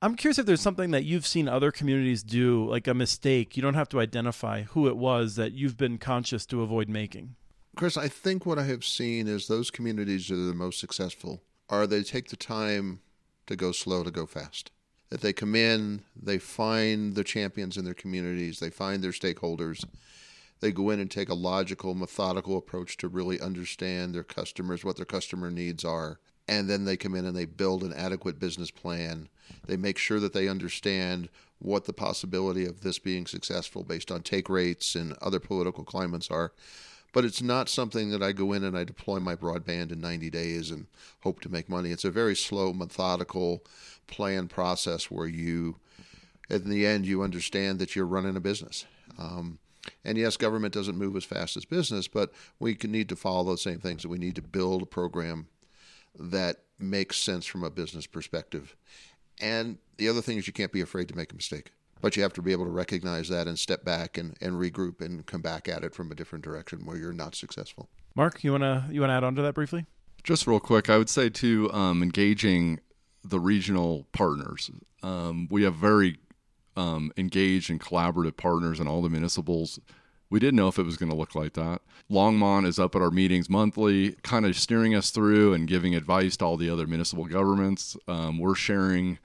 I'm 0.00 0.16
curious 0.16 0.38
if 0.38 0.46
there's 0.46 0.62
something 0.62 0.92
that 0.92 1.04
you've 1.04 1.26
seen 1.26 1.46
other 1.46 1.70
communities 1.70 2.22
do, 2.22 2.66
like 2.70 2.86
a 2.86 2.94
mistake. 2.94 3.54
You 3.54 3.62
don't 3.62 3.74
have 3.74 3.90
to 3.90 4.00
identify 4.00 4.62
who 4.62 4.88
it 4.88 4.96
was 4.96 5.36
that 5.36 5.52
you've 5.52 5.76
been 5.76 5.98
conscious 5.98 6.46
to 6.46 6.62
avoid 6.62 6.88
making. 6.88 7.36
Chris, 7.74 7.96
I 7.96 8.08
think 8.08 8.44
what 8.44 8.58
I 8.58 8.64
have 8.64 8.84
seen 8.84 9.26
is 9.26 9.46
those 9.46 9.70
communities 9.70 10.28
that 10.28 10.34
are 10.34 10.46
the 10.46 10.54
most 10.54 10.78
successful 10.78 11.42
are 11.70 11.86
they 11.86 12.02
take 12.02 12.28
the 12.28 12.36
time 12.36 13.00
to 13.46 13.56
go 13.56 13.72
slow 13.72 14.04
to 14.04 14.10
go 14.10 14.26
fast. 14.26 14.70
That 15.08 15.22
they 15.22 15.32
come 15.32 15.54
in, 15.54 16.02
they 16.14 16.38
find 16.38 17.14
the 17.14 17.24
champions 17.24 17.78
in 17.78 17.84
their 17.84 17.94
communities, 17.94 18.60
they 18.60 18.70
find 18.70 19.02
their 19.02 19.12
stakeholders, 19.12 19.84
they 20.60 20.70
go 20.70 20.90
in 20.90 21.00
and 21.00 21.10
take 21.10 21.28
a 21.28 21.34
logical, 21.34 21.94
methodical 21.94 22.56
approach 22.56 22.96
to 22.98 23.08
really 23.08 23.40
understand 23.40 24.14
their 24.14 24.22
customers, 24.22 24.84
what 24.84 24.96
their 24.96 25.04
customer 25.06 25.50
needs 25.50 25.84
are. 25.84 26.20
And 26.46 26.68
then 26.68 26.84
they 26.84 26.96
come 26.96 27.14
in 27.14 27.24
and 27.24 27.36
they 27.36 27.46
build 27.46 27.82
an 27.82 27.92
adequate 27.92 28.38
business 28.38 28.70
plan. 28.70 29.28
They 29.66 29.76
make 29.76 29.96
sure 29.96 30.20
that 30.20 30.32
they 30.32 30.46
understand 30.46 31.30
what 31.58 31.86
the 31.86 31.92
possibility 31.92 32.64
of 32.64 32.82
this 32.82 32.98
being 32.98 33.26
successful 33.26 33.82
based 33.82 34.10
on 34.10 34.22
take 34.22 34.48
rates 34.48 34.94
and 34.94 35.14
other 35.22 35.40
political 35.40 35.84
climates 35.84 36.30
are. 36.30 36.52
But 37.12 37.24
it's 37.24 37.42
not 37.42 37.68
something 37.68 38.10
that 38.10 38.22
I 38.22 38.32
go 38.32 38.52
in 38.52 38.64
and 38.64 38.76
I 38.76 38.84
deploy 38.84 39.20
my 39.20 39.36
broadband 39.36 39.92
in 39.92 40.00
90 40.00 40.30
days 40.30 40.70
and 40.70 40.86
hope 41.20 41.40
to 41.42 41.50
make 41.50 41.68
money. 41.68 41.90
It's 41.90 42.06
a 42.06 42.10
very 42.10 42.34
slow, 42.34 42.72
methodical 42.72 43.62
plan 44.06 44.48
process 44.48 45.10
where 45.10 45.26
you, 45.26 45.76
in 46.48 46.70
the 46.70 46.86
end, 46.86 47.04
you 47.04 47.22
understand 47.22 47.78
that 47.78 47.94
you're 47.94 48.06
running 48.06 48.36
a 48.36 48.40
business. 48.40 48.86
Um, 49.18 49.58
and 50.04 50.16
yes, 50.16 50.36
government 50.36 50.74
doesn't 50.74 50.96
move 50.96 51.16
as 51.16 51.24
fast 51.24 51.56
as 51.56 51.64
business, 51.64 52.08
but 52.08 52.32
we 52.58 52.76
need 52.84 53.08
to 53.08 53.16
follow 53.16 53.44
those 53.44 53.62
same 53.62 53.78
things. 53.78 54.06
We 54.06 54.18
need 54.18 54.36
to 54.36 54.42
build 54.42 54.82
a 54.82 54.86
program 54.86 55.48
that 56.18 56.58
makes 56.78 57.16
sense 57.18 57.46
from 57.46 57.64
a 57.64 57.70
business 57.70 58.06
perspective. 58.06 58.76
And 59.40 59.78
the 59.96 60.08
other 60.08 60.22
thing 60.22 60.38
is 60.38 60.46
you 60.46 60.52
can't 60.52 60.72
be 60.72 60.80
afraid 60.80 61.08
to 61.08 61.16
make 61.16 61.32
a 61.32 61.36
mistake. 61.36 61.72
But 62.02 62.16
you 62.16 62.22
have 62.22 62.32
to 62.34 62.42
be 62.42 62.52
able 62.52 62.64
to 62.64 62.70
recognize 62.70 63.28
that 63.28 63.46
and 63.46 63.58
step 63.58 63.84
back 63.84 64.18
and, 64.18 64.36
and 64.42 64.54
regroup 64.54 65.00
and 65.00 65.24
come 65.24 65.40
back 65.40 65.68
at 65.68 65.84
it 65.84 65.94
from 65.94 66.10
a 66.10 66.14
different 66.14 66.44
direction 66.44 66.84
where 66.84 66.96
you're 66.96 67.12
not 67.12 67.34
successful. 67.34 67.88
Mark, 68.14 68.44
you 68.44 68.52
wanna 68.52 68.86
you 68.90 69.00
wanna 69.00 69.14
add 69.14 69.24
on 69.24 69.34
to 69.36 69.42
that 69.42 69.54
briefly? 69.54 69.86
Just 70.22 70.46
real 70.46 70.60
quick, 70.60 70.90
I 70.90 70.98
would 70.98 71.08
say 71.08 71.30
too, 71.30 71.72
um, 71.72 72.02
engaging 72.02 72.80
the 73.24 73.40
regional 73.40 74.06
partners. 74.12 74.70
Um, 75.02 75.48
we 75.50 75.62
have 75.62 75.76
very 75.76 76.18
um, 76.76 77.12
engaged 77.16 77.70
and 77.70 77.80
collaborative 77.80 78.36
partners 78.36 78.80
in 78.80 78.88
all 78.88 79.00
the 79.00 79.08
municipals. 79.08 79.78
We 80.28 80.40
didn't 80.40 80.56
know 80.56 80.68
if 80.68 80.78
it 80.78 80.84
was 80.84 80.96
going 80.96 81.10
to 81.10 81.16
look 81.16 81.34
like 81.34 81.52
that. 81.54 81.82
Longmont 82.10 82.66
is 82.66 82.78
up 82.78 82.96
at 82.96 83.02
our 83.02 83.10
meetings 83.10 83.50
monthly, 83.50 84.12
kind 84.22 84.46
of 84.46 84.56
steering 84.56 84.94
us 84.94 85.10
through 85.10 85.52
and 85.54 85.68
giving 85.68 85.94
advice 85.94 86.36
to 86.38 86.44
all 86.44 86.56
the 86.56 86.70
other 86.70 86.86
municipal 86.86 87.26
governments. 87.26 87.96
Um, 88.08 88.38
we're 88.38 88.54
sharing 88.54 89.18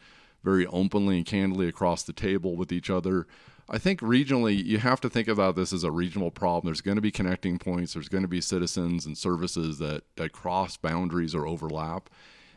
very 0.47 0.65
openly 0.67 1.17
and 1.17 1.25
candidly 1.25 1.67
across 1.67 2.03
the 2.03 2.13
table 2.13 2.55
with 2.55 2.71
each 2.71 2.89
other. 2.89 3.27
I 3.67 3.77
think 3.77 3.99
regionally, 3.99 4.63
you 4.63 4.77
have 4.77 5.01
to 5.01 5.09
think 5.09 5.27
about 5.27 5.57
this 5.57 5.73
as 5.73 5.83
a 5.83 5.91
regional 5.91 6.31
problem. 6.31 6.67
There's 6.67 6.79
going 6.79 6.95
to 6.95 7.01
be 7.01 7.11
connecting 7.11 7.59
points, 7.59 7.93
there's 7.93 8.07
going 8.07 8.21
to 8.21 8.29
be 8.29 8.39
citizens 8.39 9.05
and 9.05 9.17
services 9.17 9.77
that, 9.79 10.03
that 10.15 10.31
cross 10.31 10.77
boundaries 10.77 11.35
or 11.35 11.45
overlap. 11.45 12.09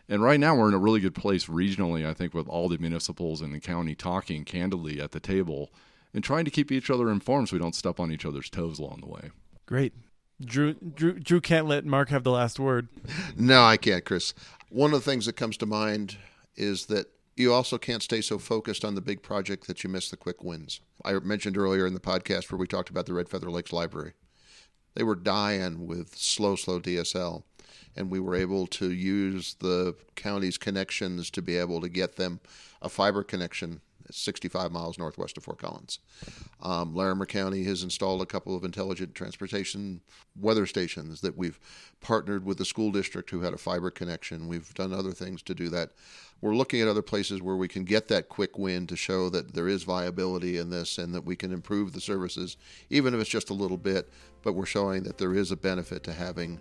And 0.09 0.23
right 0.23 0.39
now, 0.39 0.55
we're 0.55 0.69
in 0.69 0.75
a 0.75 0.79
really 0.79 1.01
good 1.01 1.17
place 1.17 1.47
regionally, 1.47 2.07
I 2.07 2.15
think, 2.15 2.33
with 2.33 2.47
all 2.47 2.69
the 2.69 2.79
municipals 2.79 3.41
and 3.41 3.53
the 3.53 3.59
county 3.59 3.97
talking 3.97 4.45
candidly 4.45 5.01
at 5.01 5.11
the 5.11 5.19
table 5.19 5.73
and 6.15 6.23
trying 6.23 6.45
to 6.45 6.51
keep 6.53 6.71
each 6.71 6.91
other 6.91 7.11
informed 7.11 7.49
so 7.49 7.57
we 7.57 7.61
don't 7.61 7.75
step 7.75 7.99
on 7.99 8.13
each 8.13 8.25
other's 8.25 8.51
toes 8.51 8.79
along 8.79 9.01
the 9.01 9.09
way. 9.09 9.31
Great. 9.67 9.95
Drew, 10.41 10.75
Drew, 10.75 11.19
Drew 11.19 11.41
can't 11.41 11.67
let 11.67 11.85
Mark 11.85 12.11
have 12.11 12.23
the 12.23 12.31
last 12.31 12.61
word. 12.61 12.87
No, 13.37 13.65
I 13.65 13.77
can't, 13.77 14.05
Chris. 14.05 14.33
One 14.69 14.95
of 14.95 15.05
the 15.05 15.11
things 15.11 15.27
that 15.27 15.35
comes 15.35 15.57
to 15.57 15.67
mind 15.67 16.19
is 16.57 16.87
that 16.87 17.07
you 17.41 17.53
also 17.53 17.79
can't 17.79 18.03
stay 18.03 18.21
so 18.21 18.39
focused 18.39 18.85
on 18.85 18.95
the 18.95 19.01
big 19.01 19.23
project 19.23 19.67
that 19.67 19.83
you 19.83 19.91
miss 19.91 20.11
the 20.11 20.17
quick 20.17 20.45
wins. 20.45 20.81
I 21.05 21.15
mentioned 21.15 21.57
earlier 21.57 21.87
in 21.87 21.95
the 21.95 22.01
podcast 22.01 22.53
where 22.53 22.59
we 22.59 22.67
talked 22.67 22.91
about 22.91 23.07
the 23.07 23.15
Red 23.15 23.29
Feather 23.29 23.51
Lakes 23.51 23.73
Library. 23.73 24.13
They 24.95 25.03
were 25.03 25.15
dying 25.15 25.87
with 25.87 26.17
slow, 26.17 26.57
slow 26.57 26.81
DSL, 26.81 27.45
and 27.97 28.11
we 28.11 28.21
were 28.21 28.35
able 28.35 28.67
to 28.67 28.93
use 28.93 29.55
the 29.55 29.97
county's 30.17 30.59
connections 30.59 31.31
to 31.31 31.43
be 31.43 31.57
able 31.57 31.81
to 31.81 31.89
get 31.89 32.17
them 32.17 32.41
a 32.83 32.89
fiber 32.89 33.23
connection 33.23 33.81
65 34.13 34.73
miles 34.73 34.99
northwest 34.99 35.37
of 35.37 35.45
Fort 35.45 35.59
Collins. 35.59 35.99
Um, 36.61 36.95
Larimer 36.95 37.27
County 37.27 37.65
has 37.65 37.83
installed 37.83 38.23
a 38.23 38.27
couple 38.27 38.57
of 38.57 38.65
intelligent 38.65 39.15
transportation 39.15 40.01
weather 40.39 40.67
stations 40.67 41.21
that 41.21 41.37
we've 41.37 41.59
partnered 42.01 42.45
with 42.45 42.59
the 42.59 42.65
school 42.65 42.91
district 42.91 43.31
who 43.31 43.41
had 43.41 43.55
a 43.55 43.59
fiber 43.59 43.91
connection. 43.91 44.49
We've 44.49 44.73
done 44.75 44.93
other 44.93 45.13
things 45.13 45.43
to 45.45 45.55
do 45.55 45.69
that. 45.71 45.93
We're 46.41 46.55
looking 46.55 46.81
at 46.81 46.89
other 46.89 47.03
places 47.03 47.43
where 47.43 47.57
we 47.57 47.69
can 47.69 47.85
get 47.85 48.09
that 48.09 48.29
quick 48.29 48.59
win 48.59 48.87
to 48.87 48.97
show 48.97 49.29
that 49.31 49.55
there 49.55 49.69
is 49.69 49.83
viability 49.83 50.57
in 50.57 50.71
this 50.71 50.97
and 50.99 51.15
that 51.15 51.25
we 51.25 51.37
can 51.37 51.53
improve 51.53 51.93
the 51.93 52.01
services, 52.01 52.57
even 52.89 53.15
if 53.15 53.21
it's 53.21 53.29
just 53.29 53.51
a 53.51 53.55
little 53.55 53.77
bit. 53.77 54.11
But 54.43 54.55
we're 54.55 54.67
showing 54.67 55.03
that 55.03 55.19
there 55.19 55.35
is 55.35 55.51
a 55.51 55.57
benefit 55.57 56.03
to 56.05 56.13
having 56.13 56.61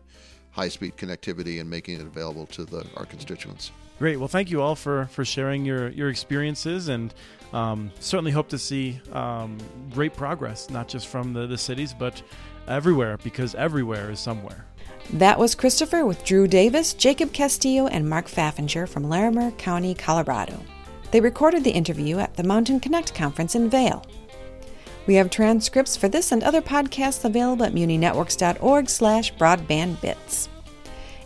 high 0.52 0.68
speed 0.68 0.98
connectivity 0.98 1.62
and 1.62 1.70
making 1.70 2.00
it 2.00 2.06
available 2.06 2.46
to 2.48 2.66
the, 2.66 2.86
our 2.98 3.06
constituents. 3.06 3.72
Great. 4.00 4.18
Well, 4.18 4.28
thank 4.30 4.50
you 4.50 4.62
all 4.62 4.76
for 4.76 5.08
for 5.08 5.26
sharing 5.26 5.66
your 5.66 5.90
your 5.90 6.10
experiences, 6.10 6.88
and 6.88 7.14
um, 7.52 7.92
certainly 8.00 8.32
hope 8.32 8.48
to 8.50 8.58
see 8.58 9.00
um, 9.12 9.58
great 9.92 10.14
progress, 10.14 10.70
not 10.70 10.88
just 10.88 11.08
from 11.08 11.34
the, 11.34 11.48
the 11.48 11.58
cities, 11.58 11.94
but 11.94 12.22
everywhere, 12.68 13.18
because 13.18 13.56
everywhere 13.56 14.12
is 14.12 14.22
somewhere. 14.22 14.66
That 15.14 15.40
was 15.40 15.56
Christopher 15.56 16.06
with 16.06 16.24
Drew 16.24 16.48
Davis, 16.48 16.94
Jacob 16.94 17.34
Castillo, 17.34 17.88
and 17.88 18.08
Mark 18.08 18.28
Faffinger 18.28 18.88
from 18.88 19.10
Larimer 19.10 19.50
County, 19.52 19.96
Colorado. 19.96 20.60
They 21.12 21.20
recorded 21.20 21.64
the 21.64 21.72
interview 21.72 22.20
at 22.20 22.36
the 22.36 22.44
Mountain 22.44 22.80
Connect 22.80 23.16
conference 23.16 23.56
in 23.56 23.72
Vail. 23.72 24.06
We 25.08 25.16
have 25.16 25.32
transcripts 25.32 25.98
for 25.98 26.08
this 26.08 26.32
and 26.32 26.44
other 26.44 26.62
podcasts 26.62 27.26
available 27.26 27.66
at 27.66 27.74
muninetworks.org 27.74 28.88
slash 28.88 29.34
broadbandbits. 29.34 30.48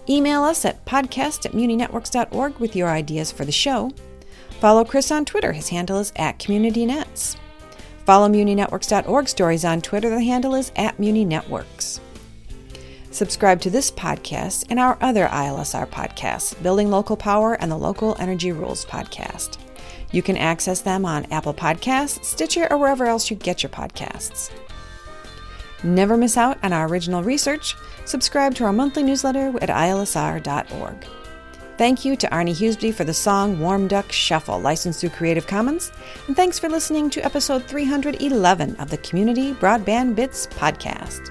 Email 0.08 0.43
us 0.43 0.63
at 0.63 0.86
podcast 0.86 1.46
at 1.46 1.52
muninetworks.org 1.52 2.60
with 2.60 2.78
your 2.78 2.88
ideas 2.88 3.34
for 3.34 3.43
the 3.43 3.52
show. 3.52 3.91
Follow 4.62 4.86
Chris 4.86 5.12
on 5.12 5.26
Twitter. 5.26 5.52
His 5.52 5.67
handle 5.67 6.00
is 6.00 6.13
at 6.15 6.39
CommunityNets. 6.39 7.36
Follow 8.06 8.30
muninetworks.org 8.30 9.28
stories 9.28 9.65
on 9.65 9.82
Twitter. 9.82 10.10
The 10.10 10.24
handle 10.24 10.56
is 10.56 10.72
at 10.78 10.98
muninetworks. 10.98 11.72
Subscribe 13.13 13.62
to 13.62 13.69
this 13.69 13.91
podcast 13.91 14.65
and 14.71 14.80
our 14.80 14.97
other 14.99 15.28
ILSR 15.28 15.88
podcasts, 15.88 16.62
Building 16.63 16.89
Local 16.89 17.15
Power 17.15 17.54
and 17.54 17.71
the 17.71 17.78
Local 17.78 18.15
Energy 18.19 18.52
Rules 18.52 18.86
podcast. 18.86 19.60
You 20.12 20.23
can 20.23 20.36
access 20.36 20.82
them 20.82 21.06
on 21.06 21.32
Apple 21.32 21.54
Podcasts, 21.54 22.26
Stitcher, 22.26 22.67
or 22.71 22.80
wherever 22.80 23.06
else 23.06 23.30
you 23.30 23.36
get 23.36 23.62
your 23.62 23.69
podcasts. 23.69 24.52
Never 25.84 26.17
miss 26.17 26.38
out 26.38 26.58
on 26.63 26.73
our 26.73 26.88
original 26.88 27.21
research. 27.21 27.76
Subscribe 28.06 28.56
to 28.56 28.63
our 28.63 28.73
monthly 28.73 29.04
newsletter 29.04 29.54
at 29.62 29.69
ilsr.org. 29.69 31.06
Thank 31.78 32.06
you 32.06 32.15
to 32.15 32.28
Arnie 32.30 32.56
Huseby 32.56 32.95
for 32.95 33.04
the 33.04 33.13
song 33.13 33.60
Warm 33.60 33.88
Duck 33.88 34.12
Shuffle, 34.12 34.60
licensed 34.60 35.02
through 35.02 35.10
Creative 35.10 35.45
Commons. 35.45 35.91
And 36.28 36.36
thanks 36.36 36.58
for 36.58 36.67
listening 36.67 37.12
to 37.12 37.26
episode 37.26 37.65
311 37.65 38.76
of 38.78 38.89
the 38.89 38.97
Community 38.97 39.54
Broadband 39.54 40.15
Bits 40.15 40.47
podcast. 40.47 41.30